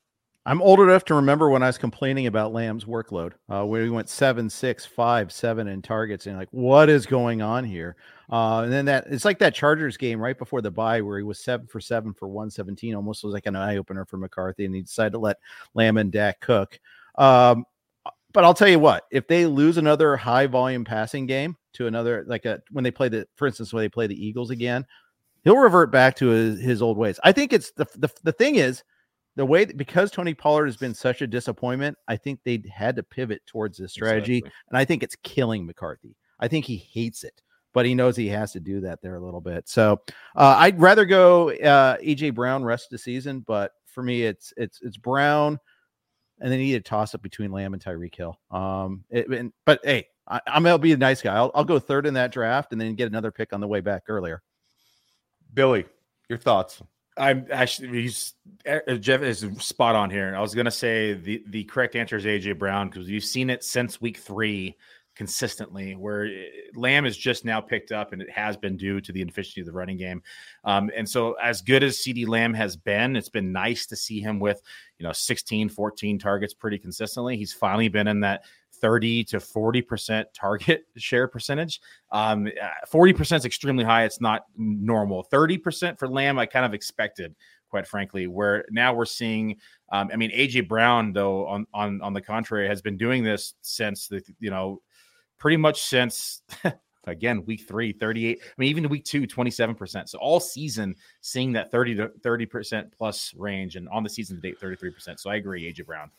[0.47, 3.91] I'm old enough to remember when I was complaining about Lamb's workload, uh, where he
[3.91, 7.95] went seven, six, five, seven in targets, and like, what is going on here?
[8.32, 11.24] Uh, and then that it's like that Chargers game right before the bye where he
[11.24, 14.74] was seven for seven for 117, almost was like an eye opener for McCarthy, and
[14.74, 15.36] he decided to let
[15.74, 16.80] Lamb and Dak cook.
[17.16, 17.66] Um,
[18.32, 22.24] but I'll tell you what, if they lose another high volume passing game to another,
[22.26, 24.84] like a when they play the, for instance, when they play the Eagles again,
[25.44, 27.18] he'll revert back to his, his old ways.
[27.24, 28.82] I think it's the, the the thing is
[29.36, 31.96] the way that, because Tony Pollard has been such a disappointment.
[32.08, 34.52] I think they had to pivot towards this strategy, exactly.
[34.68, 36.16] and I think it's killing McCarthy.
[36.38, 39.24] I think he hates it, but he knows he has to do that there a
[39.24, 39.68] little bit.
[39.68, 40.00] So
[40.36, 44.52] uh, I'd rather go uh, AJ Brown rest of the season, but for me, it's
[44.56, 45.58] it's it's Brown
[46.41, 48.38] and they need a toss up between Lamb and Tyreek Hill.
[48.51, 51.34] Um, it, and, but hey, I, am gonna be a nice guy.
[51.34, 53.80] I'll, I'll go third in that draft and then get another pick on the way
[53.80, 54.43] back earlier.
[55.53, 55.86] Billy,
[56.28, 56.82] your thoughts?
[57.16, 58.34] I'm actually he's
[58.66, 60.34] uh, Jeff is spot on here.
[60.34, 63.64] I was gonna say the the correct answer is AJ Brown because you've seen it
[63.64, 64.76] since week three
[65.20, 69.12] consistently, where eh, Lamb is just now picked up, and it has been due to
[69.12, 70.22] the inefficiency of the running game.
[70.64, 74.20] Um, and so, as good as CeeDee Lamb has been, it's been nice to see
[74.20, 74.62] him with,
[74.98, 77.36] you know, 16, 14 targets pretty consistently.
[77.36, 81.82] He's finally been in that 30 to 40% target share percentage.
[82.10, 82.48] Um,
[82.90, 84.04] 40% is extremely high.
[84.04, 85.26] It's not normal.
[85.30, 87.34] 30% for Lamb, I kind of expected
[87.68, 88.26] quite frankly.
[88.26, 89.56] Where now we're seeing,
[89.92, 93.54] um, I mean, AJ Brown though, on on on the contrary, has been doing this
[93.60, 94.80] since the you know
[95.41, 96.43] pretty much since
[97.07, 101.72] again week three 38 i mean even week two 27% so all season seeing that
[101.72, 105.72] 30 to 30% plus range and on the season to date 33% so i agree
[105.72, 106.11] aj brown.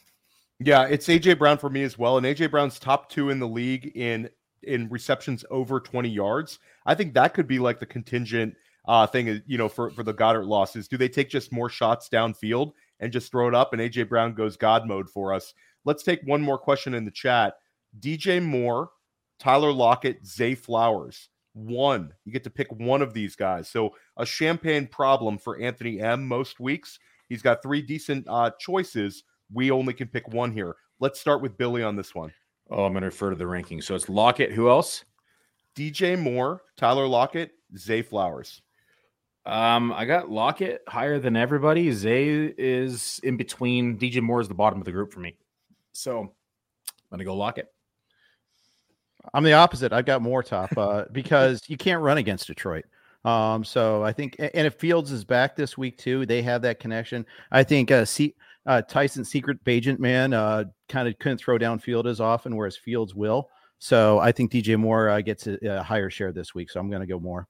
[0.60, 3.48] Yeah it's aj brown for me as well and aj brown's top two in the
[3.48, 4.30] league in
[4.64, 6.60] in receptions over 20 yards.
[6.86, 8.56] I think that could be like the contingent
[8.88, 10.88] uh thing you know for for the Goedert losses.
[10.88, 13.74] Do they take just more shots downfield and just throw it up?
[13.74, 15.54] And aj brown goes god mode for us.
[15.86, 17.56] Let's take one more question in the chat.
[18.00, 18.90] DJ Moore,
[19.42, 21.30] Tyler Lockett, Zay Flowers.
[21.54, 22.14] One.
[22.26, 23.68] You get to pick one of these guys.
[23.68, 27.00] So a champagne problem for Anthony M most weeks.
[27.28, 29.24] He's got three decent uh, choices.
[29.52, 30.76] We only can pick one here.
[31.00, 32.32] Let's start with Billy on this one.
[32.70, 33.86] Oh, I'm going to refer to the rankings.
[33.86, 34.52] So it's Lockett.
[34.52, 35.04] Who else?
[35.76, 38.62] DJ Moore, Tyler Lockett, Zay Flowers.
[39.46, 41.92] Um, I got Lockett higher than everybody.
[41.92, 43.98] Zay is in between.
[43.98, 45.36] DJ Moore is the bottom of the group for me.
[45.94, 46.30] So I'm
[47.10, 47.74] gonna go Lockett.
[49.34, 49.94] I'm the opposite.
[49.94, 52.86] I've got Moore top uh, because you can't run against Detroit.
[53.24, 56.80] Um, so I think, and if Fields is back this week too, they have that
[56.80, 57.26] connection.
[57.52, 61.80] I think uh, C, uh Tyson secret agent man uh, kind of couldn't throw down
[61.80, 63.50] Field as often, whereas Fields will.
[63.78, 66.70] So I think DJ Moore uh, gets a, a higher share this week.
[66.70, 67.48] So I'm going to go Moore.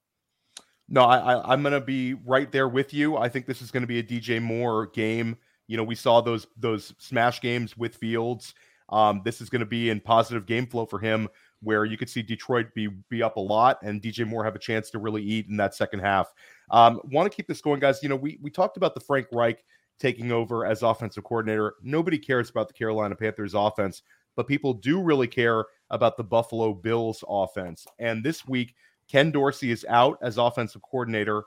[0.88, 3.16] No, I, I I'm going to be right there with you.
[3.18, 5.38] I think this is going to be a DJ Moore game.
[5.68, 8.54] You know, we saw those those smash games with Fields.
[8.90, 11.30] Um, this is going to be in positive game flow for him,
[11.62, 14.60] where you could see Detroit be be up a lot and DJ Moore have a
[14.60, 16.34] chance to really eat in that second half.
[16.70, 18.02] Um, Want to keep this going, guys?
[18.02, 19.64] You know, we we talked about the Frank Reich
[20.00, 21.76] taking over as offensive coordinator.
[21.84, 24.02] Nobody cares about the Carolina Panthers offense,
[24.36, 27.86] but people do really care about the Buffalo Bills offense.
[28.00, 28.74] And this week,
[29.08, 31.44] Ken Dorsey is out as offensive coordinator,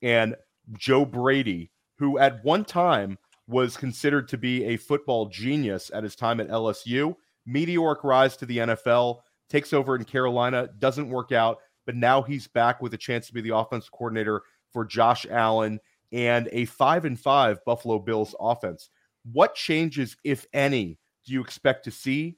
[0.00, 0.36] and
[0.78, 6.16] Joe Brady, who at one time was considered to be a football genius at his
[6.16, 11.58] time at LSU, meteoric rise to the NFL, takes over in Carolina, doesn't work out,
[11.86, 15.80] but now he's back with a chance to be the offensive coordinator for Josh Allen
[16.12, 18.90] and a five and five Buffalo Bills offense.
[19.30, 22.36] What changes, if any, do you expect to see?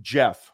[0.00, 0.52] Jeff,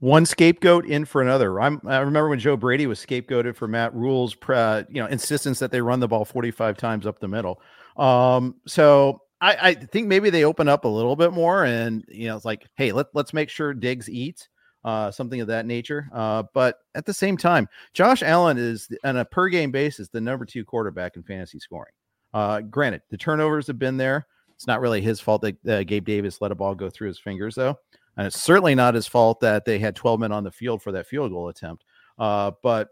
[0.00, 1.60] one scapegoat in for another.
[1.60, 5.58] I'm, i remember when Joe Brady was scapegoated for Matt Rhule's, uh, you know, insistence
[5.58, 7.60] that they run the ball 45 times up the middle.
[7.96, 12.28] Um, so I, I, think maybe they open up a little bit more, and you
[12.28, 14.48] know, it's like, hey, let let's make sure Diggs eats,
[14.84, 16.08] uh, something of that nature.
[16.12, 20.20] Uh, but at the same time, Josh Allen is on a per game basis the
[20.20, 21.92] number two quarterback in fantasy scoring.
[22.32, 24.26] Uh, granted, the turnovers have been there.
[24.54, 27.18] It's not really his fault that uh, Gabe Davis let a ball go through his
[27.18, 27.78] fingers, though.
[28.16, 30.92] And it's certainly not his fault that they had 12 men on the field for
[30.92, 31.84] that field goal attempt.
[32.18, 32.88] Uh, but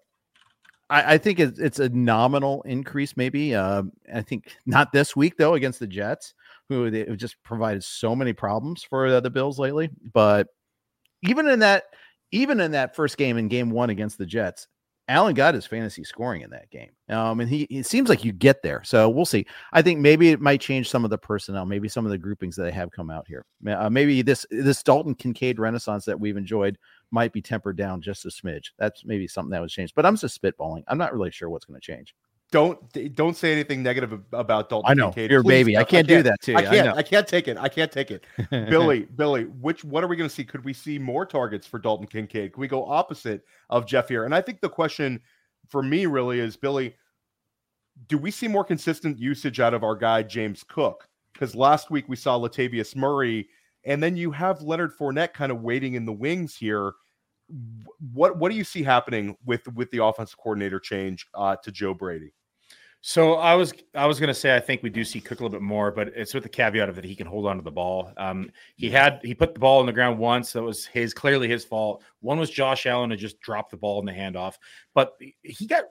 [0.89, 3.55] I, I think it's, it's, a nominal increase, maybe.
[3.55, 3.83] Uh,
[4.15, 6.33] I think not this week, though, against the Jets,
[6.69, 9.91] who they just provided so many problems for the, the Bills lately.
[10.15, 10.49] But
[11.23, 11.85] even in that,
[12.33, 14.69] even in that first game in game one against the Jets,
[15.09, 16.91] Allen got his fantasy scoring in that game.
[17.09, 18.83] Um, and he it seems like you get there.
[18.85, 19.47] So we'll see.
[19.73, 22.57] I think maybe it might change some of the personnel, maybe some of the groupings
[22.57, 23.47] that they have come out here.
[23.67, 26.77] Uh, maybe this this Dalton Kincaid renaissance that we've enjoyed
[27.11, 28.73] might be tempered down just a smidge.
[28.79, 29.95] That's maybe something that was changed.
[29.95, 30.83] But I'm just spitballing.
[30.89, 32.15] I'm not really sure what's going to change
[32.51, 34.91] don't don't say anything negative about Dalton.
[34.91, 35.31] I know Kincaid.
[35.31, 35.77] your baby.
[35.77, 36.57] I can't, I can't, do that too.
[36.57, 36.89] I can't.
[36.89, 37.59] I, I, can't take it.
[37.59, 38.25] I can't take it.
[38.51, 40.45] Billy, Billy, which what are we going to see?
[40.45, 42.53] Could we see more targets for Dalton Kincaid?
[42.53, 44.25] Could we go opposite of Jeff here?
[44.25, 45.21] And I think the question
[45.69, 46.95] for me really is Billy,
[48.07, 51.07] do we see more consistent usage out of our guy James Cook?
[51.35, 53.49] Because last week we saw Latavius Murray,
[53.85, 56.95] and then you have Leonard Fournette kind of waiting in the wings here.
[58.13, 61.93] What what do you see happening with with the offensive coordinator change uh, to Joe
[61.93, 62.33] Brady?
[63.01, 65.43] So I was I was going to say I think we do see Cook a
[65.43, 67.63] little bit more, but it's with the caveat of that he can hold on to
[67.63, 68.13] the ball.
[68.17, 70.53] Um, he had he put the ball on the ground once.
[70.53, 72.03] That was his clearly his fault.
[72.21, 74.55] One was Josh Allen to just drop the ball in the handoff,
[74.95, 75.85] but he got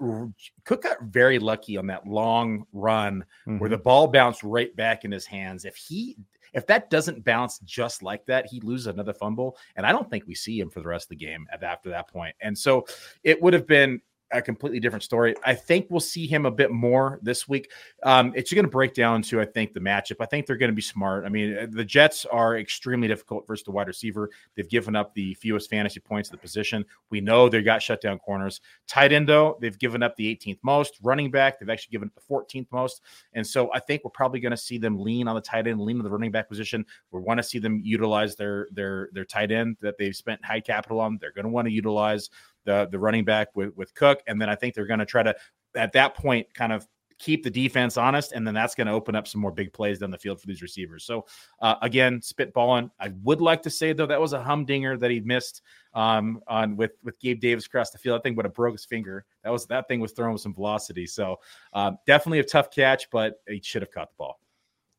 [0.66, 3.60] Cook got very lucky on that long run mm-hmm.
[3.60, 5.64] where the ball bounced right back in his hands.
[5.64, 6.18] If he
[6.54, 10.28] if that doesn't bounce just like that, he loses another fumble, and I don't think
[10.28, 12.36] we see him for the rest of the game after that point.
[12.42, 12.86] And so
[13.24, 14.02] it would have been
[14.32, 15.36] a completely different story.
[15.46, 17.72] I think we'll see him a bit more this week.
[18.04, 20.18] Um, it's going to break down to, I think, the matchup.
[20.20, 21.26] I think they're going to be smart.
[21.26, 24.30] I mean, the Jets are extremely difficult versus the wide receiver.
[24.56, 26.86] They've given up the fewest fantasy points to the position.
[27.10, 28.60] We know they got shut down corners.
[28.88, 30.98] Tight end, though, they've given up the 18th most.
[31.02, 33.02] Running back, they've actually given up the 14th most.
[33.34, 35.80] And so I think we're probably going to see them lean on the tight end,
[35.82, 36.86] lean on the running back position.
[37.12, 40.60] We want to see them utilize their their their tight end that they've spent high
[40.60, 41.18] capital on.
[41.20, 42.30] They're going to want to utilize
[42.68, 45.24] the the running back with with Cook, and then I think they're going to try
[45.24, 45.36] to
[45.76, 46.88] at that point kind of
[47.18, 50.00] keep the defense honest, and then that's going to open up some more big plays
[50.00, 51.04] down the field for these receivers.
[51.04, 51.26] So
[51.62, 52.92] uh, again, spitballing.
[53.00, 55.64] I would like to say though that was a humdinger that he missed
[55.96, 58.20] um, on with with Gabe Davis across the field.
[58.20, 59.26] I think would have broke his finger.
[59.44, 61.08] That was that thing was thrown with some velocity.
[61.08, 61.40] So
[61.74, 64.40] um, definitely a tough catch, but he should have caught the ball.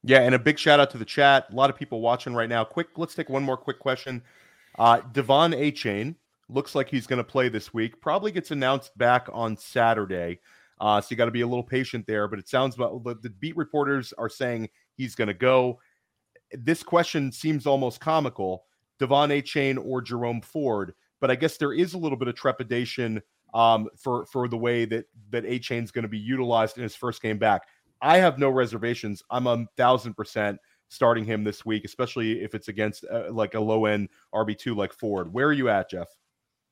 [0.04, 1.46] Yeah, and a big shout out to the chat.
[1.50, 2.64] A lot of people watching right now.
[2.64, 4.22] Quick, let's take one more quick question.
[4.78, 6.14] Uh, De'Von Achane
[6.48, 8.00] looks like he's going to play this week.
[8.00, 10.40] Probably gets announced back on Saturday.
[10.80, 12.28] Uh, so you got to be a little patient there.
[12.28, 15.80] But it sounds about the beat reporters are saying he's going to go.
[16.52, 18.64] This question seems almost comical.
[19.00, 20.94] De'Von Achane or Jerome Ford.
[21.20, 23.22] But I guess there is a little bit of trepidation
[23.54, 27.22] um, for for the way that that Achane's going to be utilized in his first
[27.22, 27.62] game back.
[28.00, 29.22] I have no reservations.
[29.30, 33.60] I'm a thousand percent starting him this week, especially if it's against uh, like a
[33.60, 35.32] low end RB two like Ford.
[35.32, 36.08] Where are you at, Jeff?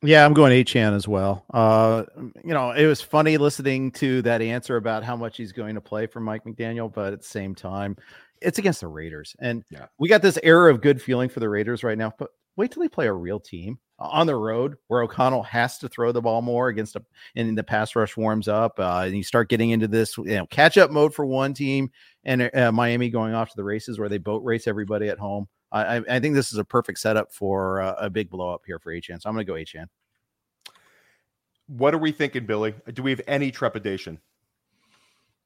[0.07, 1.45] Yeah, I'm going Achane as well.
[1.53, 2.05] Uh,
[2.45, 5.81] you know, it was funny listening to that answer about how much he's going to
[5.81, 7.97] play for Mike McDaniel, but at the same time,
[8.41, 9.87] it's against the Raiders, and Yeah.
[9.99, 12.13] we got this era of good feeling for the Raiders right now.
[12.19, 15.89] But wait till they play a real team on the road, where O'Connell has to
[15.89, 17.05] throw the ball more against a,
[17.35, 20.47] and the pass rush warms up, uh, and you start getting into this, you know,
[20.47, 21.91] catch up mode for one team,
[22.25, 25.49] and uh, Miami going off to the races where they boat race everybody at home.
[25.73, 28.63] I, I- I think this is a perfect setup for uh, a big blow up
[28.67, 29.21] here for Achane.
[29.21, 29.89] So I'm going to go Achane.
[31.69, 32.75] What are we thinking, Billy?
[32.93, 34.21] Do we have any trepidation?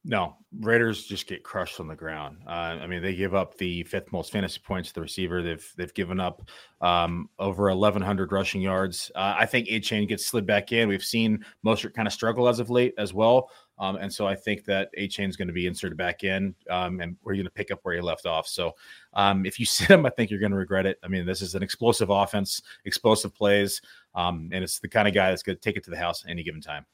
[0.03, 2.39] No, Raiders just get crushed on the ground.
[2.47, 2.51] Uh,
[2.81, 5.43] I mean, they give up the fifth most fantasy points to the receiver.
[5.43, 6.49] They've they've given up
[6.81, 9.11] um, over 1,100 rushing yards.
[9.15, 10.89] Uh, I think Achane gets slid back in.
[10.89, 13.51] We've seen Mostert kind of struggle as of late as well,
[13.81, 17.01] um, and so I think that Achane is going to be inserted back in, um,
[17.01, 18.47] and we're going to pick up where he left off.
[18.47, 18.75] So
[19.15, 20.99] um, if you sit him, I think you're going to regret it.
[21.03, 23.81] I mean, this is an explosive offense, explosive plays,
[24.15, 26.25] um, and it's the kind of guy that's going to take it to the house
[26.29, 26.85] any given time.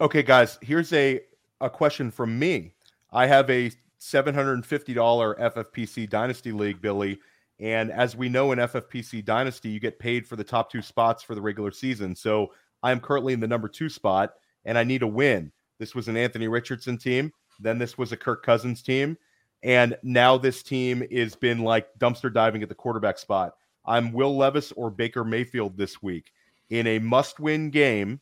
[0.00, 1.20] Okay, guys, here's a
[1.60, 2.72] a question from me.
[3.10, 7.18] I have a $750 FFPC Dynasty League, Billy.
[7.58, 11.24] And as we know in FFPC Dynasty, you get paid for the top two spots
[11.24, 12.14] for the regular season.
[12.14, 12.52] So
[12.84, 14.34] I am currently in the number two spot
[14.68, 15.50] and I need a win.
[15.78, 17.32] This was an Anthony Richardson team.
[17.58, 19.16] Then this was a Kirk Cousins team.
[19.62, 23.54] And now this team has been like dumpster diving at the quarterback spot.
[23.86, 26.32] I'm Will Levis or Baker Mayfield this week
[26.68, 28.20] in a must win game.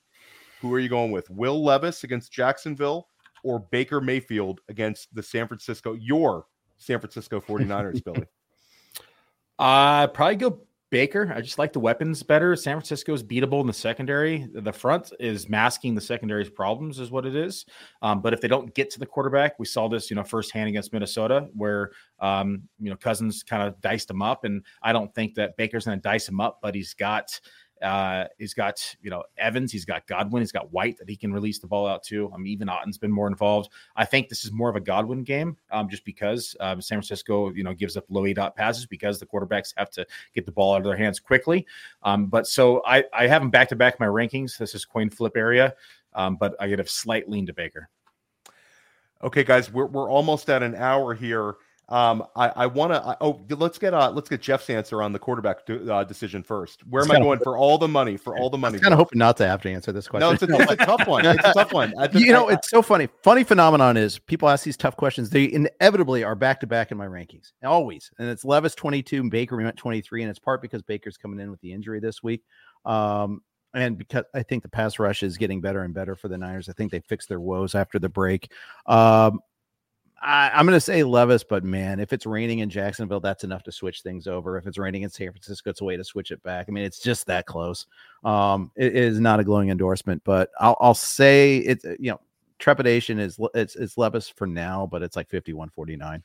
[0.61, 1.29] Who are you going with?
[1.31, 3.09] Will Levis against Jacksonville
[3.43, 6.47] or Baker Mayfield against the San Francisco, your
[6.79, 8.25] San Francisco 49ers, Billy?
[9.59, 10.61] I probably go
[10.91, 11.33] Baker.
[11.35, 12.55] I just like the weapons better.
[12.55, 14.49] San Francisco is beatable in the secondary.
[14.53, 17.67] The front is masking the secondary's problems, is what it is.
[18.03, 20.69] Um, but if they don't get to the quarterback, we saw this, you know, firsthand
[20.69, 25.13] against Minnesota, where um, you know Cousins kind of diced him up, and I don't
[25.15, 27.41] think that Baker's going to dice him up, but he's got
[27.83, 31.33] uh, he's got you know Evans, he's got Godwin, he's got White that he can
[31.33, 32.31] release the ball out to.
[32.37, 33.71] Mean, even Otton's been more involved.
[33.97, 37.53] I think this is more of a Godwin game, um, just because um, San Francisco,
[37.53, 40.75] you know, gives up low aDOT passes because the quarterbacks have to get the ball
[40.75, 41.67] out of their hands quickly.
[42.03, 44.57] Um, but so I I have them back to back my rankings.
[44.57, 45.75] This is coin flip area,
[46.15, 47.89] um, but I get a slight lean to Baker.
[49.23, 51.55] Okay, guys, we're, we're almost at an hour here.
[51.89, 53.17] Um, I, I want to.
[53.21, 56.85] Oh, let's get uh, let's get Jeff's answer on the quarterback de- uh, decision first.
[56.87, 58.17] Where am I going for all the money?
[58.17, 60.29] For all the money, kind of hoping not to have to answer this question.
[60.29, 61.25] No, it's a, it's a tough one.
[61.25, 61.95] It's a tough one.
[62.13, 63.09] You know, I- it's so funny.
[63.23, 65.31] Funny phenomenon is people ask these tough questions.
[65.31, 68.11] They inevitably are back to back in my rankings, always.
[68.19, 70.23] And it's Levis 22 and Baker we went 23.
[70.23, 72.43] And it's part because Baker's coming in with the injury this week.
[72.85, 73.43] Um,
[73.75, 76.69] and because I think the pass rush is getting better and better for the Niners.
[76.69, 78.51] I think they fixed their woes after the break.
[78.87, 79.39] Um,
[80.23, 83.63] I, I'm going to say Levis, but man, if it's raining in Jacksonville, that's enough
[83.65, 84.57] to switch things over.
[84.57, 86.67] If it's raining in San Francisco, it's a way to switch it back.
[86.69, 87.87] I mean, it's just that close.
[88.25, 92.21] Um, it is not a glowing endorsement, but I'll, I'll say it's you know
[92.59, 96.23] trepidation is it's it's Levis for now, but it's like 51 49.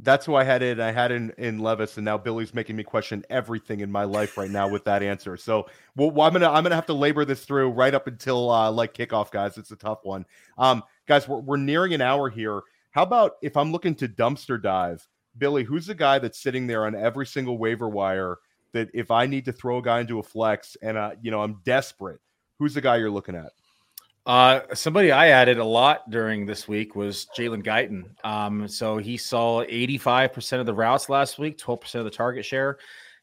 [0.00, 0.78] That's who I had it.
[0.78, 4.36] I had in in Levis, and now Billy's making me question everything in my life
[4.36, 5.36] right now with that answer.
[5.36, 8.70] So, well, I'm gonna I'm gonna have to labor this through right up until uh,
[8.70, 9.56] like kickoff, guys.
[9.56, 10.26] It's a tough one.
[10.58, 12.62] Um, guys, we're we're nearing an hour here.
[12.96, 15.64] How about if I'm looking to dumpster dive, Billy?
[15.64, 18.38] Who's the guy that's sitting there on every single waiver wire
[18.72, 21.42] that if I need to throw a guy into a flex and uh, you know
[21.42, 22.20] I'm desperate,
[22.58, 23.52] who's the guy you're looking at?
[24.24, 28.06] Uh, somebody I added a lot during this week was Jalen Guyton.
[28.24, 32.78] Um, so he saw 85% of the routes last week, 12% of the target share.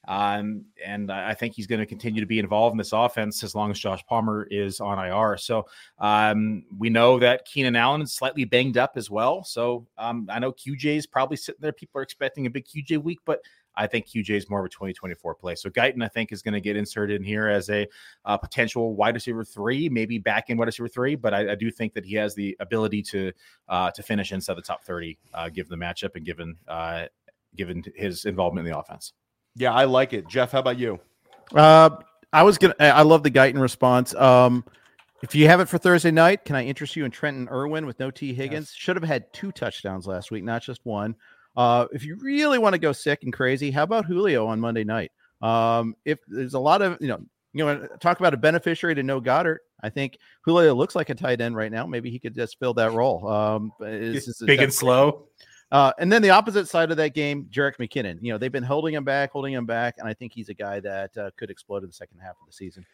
[0.08, 3.56] Um, and I think he's going to continue to be involved in this offense as
[3.56, 5.38] long as Josh Palmer is on IR.
[5.38, 5.66] So
[6.00, 9.44] um, we know that Keenan Allen is slightly banged up as well.
[9.44, 11.72] So um, I know QJ is probably sitting there.
[11.72, 13.42] People are expecting a big QJ week, but
[13.76, 15.56] I think QJ is more of a 2024 play.
[15.56, 17.88] So Guyton, I think, is going to get inserted in here as a
[18.26, 21.16] uh, potential wide receiver three, maybe back in wide receiver three.
[21.16, 23.32] But I, I do think that he has the ability to
[23.70, 27.06] uh, to finish inside the top 30, uh, given the matchup and given uh,
[27.56, 29.14] given his involvement in the offense.
[29.56, 30.28] Yeah, I like it.
[30.28, 31.00] Jeff, how about you?
[31.54, 31.92] Uh,
[32.32, 32.76] I was gonna.
[32.80, 34.16] I I love the Guyton response.
[34.16, 34.66] Um,
[35.22, 38.00] if you have it for Thursday night, can I interest you in Trenton Irwin with
[38.00, 38.74] no Tee Higgins?
[38.76, 41.16] Should have had two touchdowns last week, not just one.
[41.56, 44.84] Uh, if you really want to go sick and crazy, how about Julio on Monday
[44.84, 45.12] night?
[45.42, 47.22] Um, if there's a lot of you know,
[47.54, 49.60] you know, talk about a beneficiary to no Goedert.
[49.84, 51.86] I think Julio looks like a tight end right now.
[51.86, 53.28] Maybe he could just fill that role.
[53.28, 55.28] Um, but it's, it's Big and def- slow.
[55.72, 58.20] Uh, and then the opposite side of that game, Jerick McKinnon.
[58.22, 60.54] You know, they've been holding him back, holding him back, and I think he's a
[60.54, 62.86] guy that uh, could explode in the second half of the season.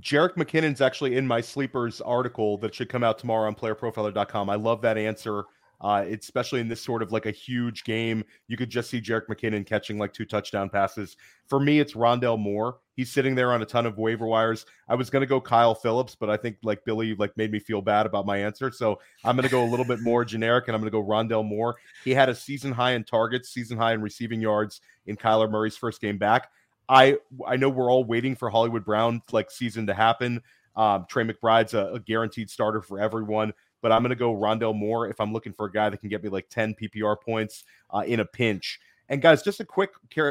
[0.00, 4.50] Jerick McKinnon's actually in my sleepers article that should come out tomorrow on playerprofiler.com.
[4.50, 5.44] I love that answer.
[5.80, 9.26] Uh, especially in this sort of like a huge game, you could just see Jerick
[9.26, 11.16] McKinnon catching like two touchdown passes.
[11.46, 12.78] For me, it's Rondale Moore.
[12.96, 14.66] He's sitting there on a ton of waiver wires.
[14.88, 17.82] I was gonna go Kyle Philips, but I think like Billy like made me feel
[17.82, 20.80] bad about my answer, so I'm gonna go a little bit more generic, and I'm
[20.80, 21.76] gonna go Rondale Moore.
[22.04, 25.76] He had a season high in targets, season high in receiving yards in Kyler Murray's
[25.76, 26.50] first game back.
[26.88, 30.42] I I know we're all waiting for Hollywood Brown like season to happen.
[30.76, 33.52] Um, Trey McBride's a, a guaranteed starter for everyone
[33.84, 36.08] but I'm going to go Rondale Moore if I'm looking for a guy that can
[36.08, 38.80] get me like 10 PPR points uh, in a pinch.
[39.10, 39.90] And guys, just a quick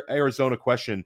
[0.10, 1.06] Arizona question: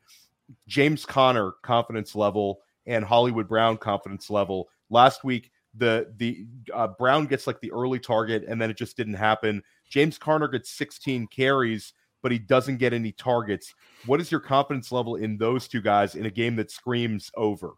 [0.65, 4.69] James Conner confidence level and Hollywood Brown confidence level.
[4.89, 8.95] Last week, the the uh, Brown gets like the early target, and then it just
[8.95, 9.61] didn't happen.
[9.89, 11.91] James Conner gets 16 carries,
[12.23, 13.75] but he doesn't get any targets.
[14.05, 17.73] What is your confidence level in those two guys in a game that screams over?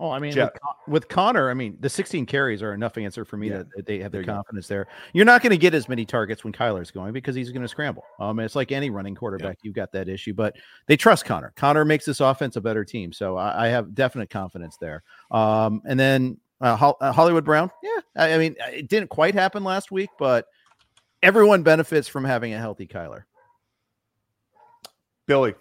[0.00, 0.50] Oh, I mean, with,
[0.86, 3.64] with, Conner, I mean, the 16 carries are enough answer for me yeah.
[3.74, 4.74] that, they have the confidence go.
[4.74, 4.88] there.
[5.12, 7.68] You're not going to get as many targets when Kyler's going because he's going to
[7.68, 8.04] scramble.
[8.20, 9.60] Um, it's like any running quarterback, yeah.
[9.64, 10.54] you've got that issue, but
[10.86, 11.52] they trust Conner.
[11.56, 15.02] Conner makes this offense a better team, so I, I have definite confidence there.
[15.32, 19.64] Um, and then uh, uh Hollywood Brown, yeah, I, I mean, it didn't quite happen
[19.64, 20.46] last week, but
[21.24, 23.24] everyone benefits from having a healthy Kyler.
[25.26, 25.54] Billy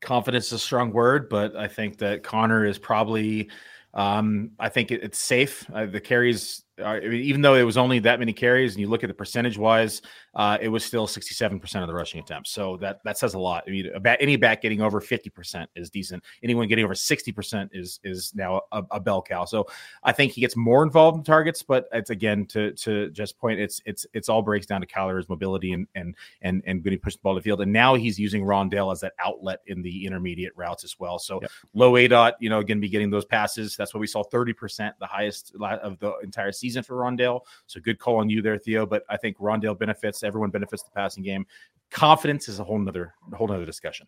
[0.00, 3.50] confidence is a strong word, but I think that Conner is probably.
[3.94, 5.68] Um, I think it, it's safe.
[5.72, 9.02] Uh, the carries uh, even though it was only that many carries, and you look
[9.02, 10.00] at the percentage wise,
[10.34, 12.50] uh, it was still 67% of the rushing attempts.
[12.50, 13.64] So that that says a lot.
[13.66, 16.22] I mean, bat, any back getting over 50% is decent.
[16.42, 19.44] Anyone getting over 60% is is now a, a, bell cow.
[19.44, 19.66] So
[20.04, 23.58] I think he gets more involved in targets, but it's again to to just point,
[23.58, 27.00] it's it's it's all breaks down to Kyler's mobility and and and and going to
[27.00, 27.60] push the ball to the field.
[27.60, 31.18] And now he's using Rondale as that outlet in the intermediate routes as well.
[31.18, 31.50] So yep.
[31.74, 33.76] low aDOT, you know, again, be getting those passes.
[33.76, 37.40] That's what we saw 30%, the highest of the entire season season for Rondale.
[37.66, 38.84] So good call on you there, Theo.
[38.86, 41.46] But I think Rondale benefits, everyone benefits the passing game.
[41.90, 44.06] Confidence is a whole nother, whole nother discussion.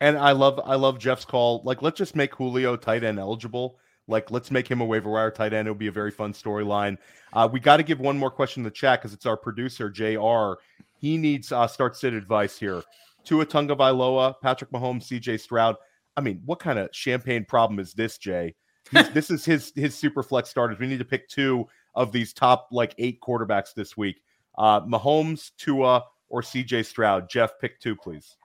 [0.00, 1.62] And I love, I love Jeff's call.
[1.64, 3.78] Like, let's just make Julio tight end eligible.
[4.06, 5.66] Like, let's make him a waiver wire tight end.
[5.66, 6.98] It'll be a very fun storyline.
[7.32, 9.88] Uh, we got to give one more question in the chat because it's our producer,
[9.88, 10.60] JR.
[11.00, 12.82] He needs uh, start sit advice here.
[13.24, 15.76] Tua Tagovailoa, Patrick Mahomes, CJ Stroud.
[16.16, 18.54] I mean, what kind of champagne problem is this, Jay?
[19.14, 20.78] this is his his super flex starters.
[20.78, 24.16] We need to pick two of these top like eight quarterbacks this week.
[24.56, 27.28] Uh, Mahomes, Tua, or CJ Stroud.
[27.28, 28.36] Jeff, pick two, please.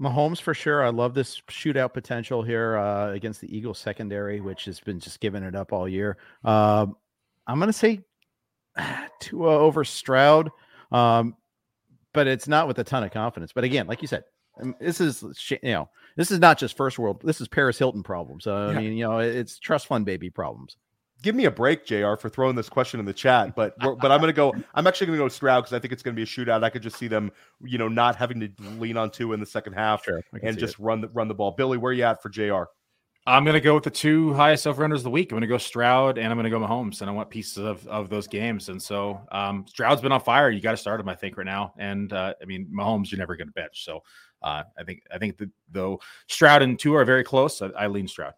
[0.00, 0.84] Mahomes for sure.
[0.84, 5.20] I love this shootout potential here uh, against the Eagles secondary, which has been just
[5.20, 6.16] giving it up all year.
[6.44, 6.86] Uh,
[7.46, 8.00] I'm going to say
[9.20, 10.50] Tua over Stroud,
[10.90, 11.36] um,
[12.12, 13.52] but it's not with a ton of confidence.
[13.52, 14.24] But again, like you said,
[14.60, 17.20] um, this is you know this is not just first world.
[17.22, 18.46] This is Paris Hilton problems.
[18.46, 18.78] Uh, yeah.
[18.78, 20.76] I mean, you know, it's trust fund baby problems
[21.22, 22.16] give me a break, Jr.
[22.16, 23.54] for throwing this question in the chat.
[23.54, 24.54] But but I'm gonna go.
[24.74, 26.62] I'm actually gonna go Stroud because I think it's gonna be a shootout.
[26.64, 27.30] I could just see them,
[27.62, 30.74] you know, not having to lean on Tua in the second half sure, and just
[30.74, 30.80] it.
[30.80, 31.52] run the run the ball.
[31.52, 32.64] Billy, where you at for Jr.
[33.26, 35.30] I'm going to go with the two highest over runners of the week.
[35.30, 37.58] I'm going to go Stroud and I'm going to go Mahomes, and I want pieces
[37.58, 38.70] of, of those games.
[38.70, 40.50] And so um, Stroud's been on fire.
[40.50, 41.74] You got to start him, I think, right now.
[41.76, 43.84] And uh, I mean, Mahomes, you're never going to bench.
[43.84, 44.02] So
[44.42, 47.86] uh, I think I think that though Stroud and Tua are very close, I, I
[47.88, 48.32] lean Stroud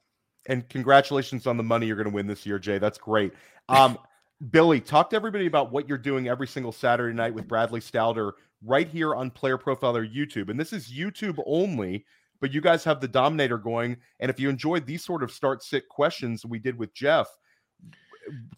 [0.47, 2.79] and congratulations on the money you're going to win this year, Jay.
[2.79, 3.33] That's great.
[3.69, 3.99] Um,
[4.51, 8.33] Billy, talk to everybody about what you're doing every single Saturday night with Bradley Stouter
[8.65, 10.51] right here on Player Profiler YouTube.
[10.51, 12.05] And this is YouTube only,
[12.41, 13.97] but you guys have the Dominator going.
[14.19, 17.29] And if you enjoyed these sort of start sit questions we did with Jeff,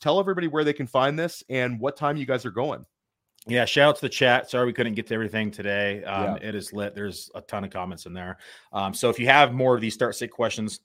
[0.01, 2.87] tell everybody where they can find this and what time you guys are going.
[3.47, 4.49] Yeah, shout out to the chat.
[4.49, 6.03] Sorry we couldn't get to everything today.
[6.05, 6.49] Um, yeah.
[6.49, 6.95] It is lit.
[6.95, 8.39] There's a ton of comments in there.
[8.73, 10.81] Um, so if you have more of these start sit questions,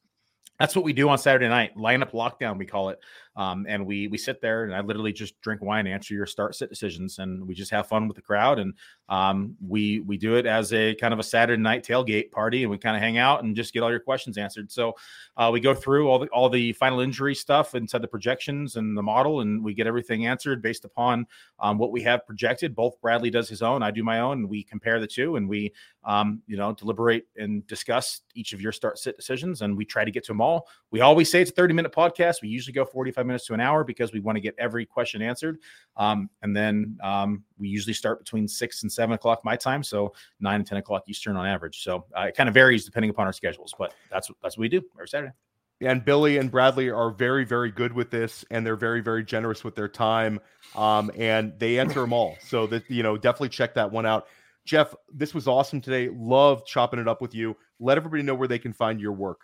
[0.60, 1.76] that's what we do on Saturday night.
[1.78, 3.00] Lineup lockdown, we call it.
[3.36, 6.56] Um, and we we sit there and I literally just drink wine, answer your start
[6.56, 8.60] sit decisions, and we just have fun with the crowd.
[8.60, 8.74] And
[9.08, 12.72] um, we we do it as a kind of a Saturday night tailgate party, and
[12.72, 14.72] we kind of hang out and just get all your questions answered.
[14.72, 14.96] So
[15.38, 18.98] uh, we go through all the all the final injury stuff inside the projections and
[18.98, 21.26] the model, and we get everything answered based upon
[21.60, 22.76] um, what we have projected.
[22.76, 25.48] Both Bradley does his own, I do my own, and we compare the two, and
[25.48, 25.74] we
[26.04, 30.04] um, you know deliberate and discuss each of your start sit decisions, and we try
[30.04, 30.68] to get to them all.
[30.92, 32.42] We always say it's a thirty minute podcast.
[32.42, 34.86] We usually go forty five minutes to an hour because we want to get every
[34.86, 35.60] question answered.
[35.96, 40.14] Um, and then um, we usually start between six and seven o'clock my time, so
[40.40, 41.84] nine and ten o'clock Eastern on average.
[41.84, 44.70] So uh, it kind of varies depending upon our schedules, but that's that's what we
[44.70, 45.34] do every Saturday.
[45.82, 49.64] and Billy and Bradley are very, very good with this, and they're very, very generous
[49.64, 50.40] with their time,
[50.76, 52.36] um, and they answer them all.
[52.42, 54.28] So that you know, definitely check that one out.
[54.66, 56.10] Jeff, this was awesome today.
[56.14, 57.56] Love chopping it up with you.
[57.80, 59.42] Let everybody know where they can find your work.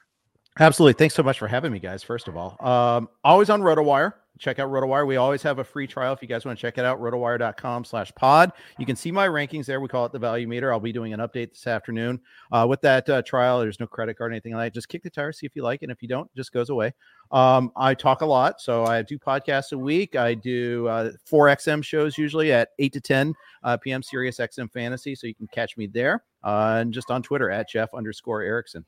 [0.59, 0.93] Absolutely.
[0.93, 2.01] Thanks so much for having me, guys.
[2.01, 4.13] First of all, um, always on RotoWire.
[4.37, 5.07] Check out RotoWire.
[5.07, 6.99] We always have a free trial if you guys want to check it out.
[6.99, 8.51] RotoWire.com slash pod.
[8.77, 9.79] You can see my rankings there.
[9.79, 10.73] We call it the value meter.
[10.73, 12.19] I'll be doing an update this afternoon.
[12.51, 14.73] Uh, with that uh, trial, there's no credit card or anything like that.
[14.73, 15.85] Just kick the tire, see if you like it.
[15.85, 16.93] And if you don't, just goes away.
[17.31, 18.59] Um, I talk a lot.
[18.59, 20.15] So I do podcasts a week.
[20.15, 23.33] I do uh, four XM shows usually at 8 to 10
[23.63, 24.03] uh, p.m.
[24.03, 25.15] Sirius XM Fantasy.
[25.15, 26.23] So you can catch me there.
[26.43, 28.85] Uh, and just on Twitter at Jeff underscore Erickson.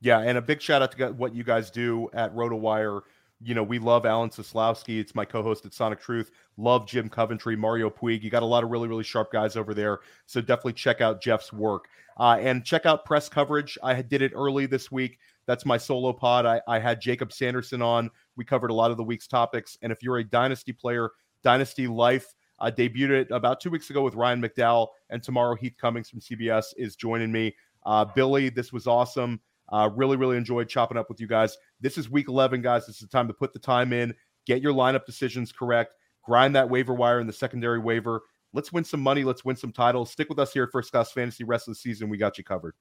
[0.00, 3.02] Yeah, and a big shout out to what you guys do at RotoWire.
[3.42, 5.00] You know, we love Alan Seslowsky.
[5.00, 6.30] It's my co-host at Sonic Truth.
[6.56, 8.22] Love Jim Coventry, Mario Puig.
[8.22, 10.00] You got a lot of really, really sharp guys over there.
[10.26, 11.86] So definitely check out Jeff's work.
[12.18, 13.78] Uh, and check out press coverage.
[13.82, 15.18] I did it early this week.
[15.46, 16.44] That's my solo pod.
[16.44, 18.10] I, I had Jacob Sanderson on.
[18.36, 19.78] We covered a lot of the week's topics.
[19.80, 21.10] And if you're a dynasty player,
[21.42, 25.74] Dynasty Life I debuted it about two weeks ago with Ryan McDowell, and tomorrow Heath
[25.80, 27.56] Cummings from CBS is joining me.
[27.86, 29.40] Uh, Billy, this was awesome.
[29.70, 31.56] Uh, really, really enjoyed chopping up with you guys.
[31.80, 32.86] This is week 11, guys.
[32.86, 34.14] This is the time to put the time in,
[34.46, 35.92] get your lineup decisions correct,
[36.24, 38.22] grind that waiver wire in the secondary waiver.
[38.52, 39.22] Let's win some money.
[39.22, 40.10] Let's win some titles.
[40.10, 41.44] Stick with us here at First Class Fantasy.
[41.44, 42.74] Rest of the season, we got you covered.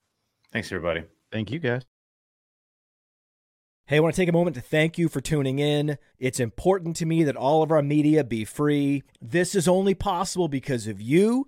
[0.52, 1.04] Thanks, everybody.
[1.32, 1.84] Thank you, guys.
[3.86, 5.98] Hey, I want to take a moment to thank you for tuning in.
[6.20, 9.04] It's important to me that all of our media be free.
[9.20, 11.48] This is only possible because of you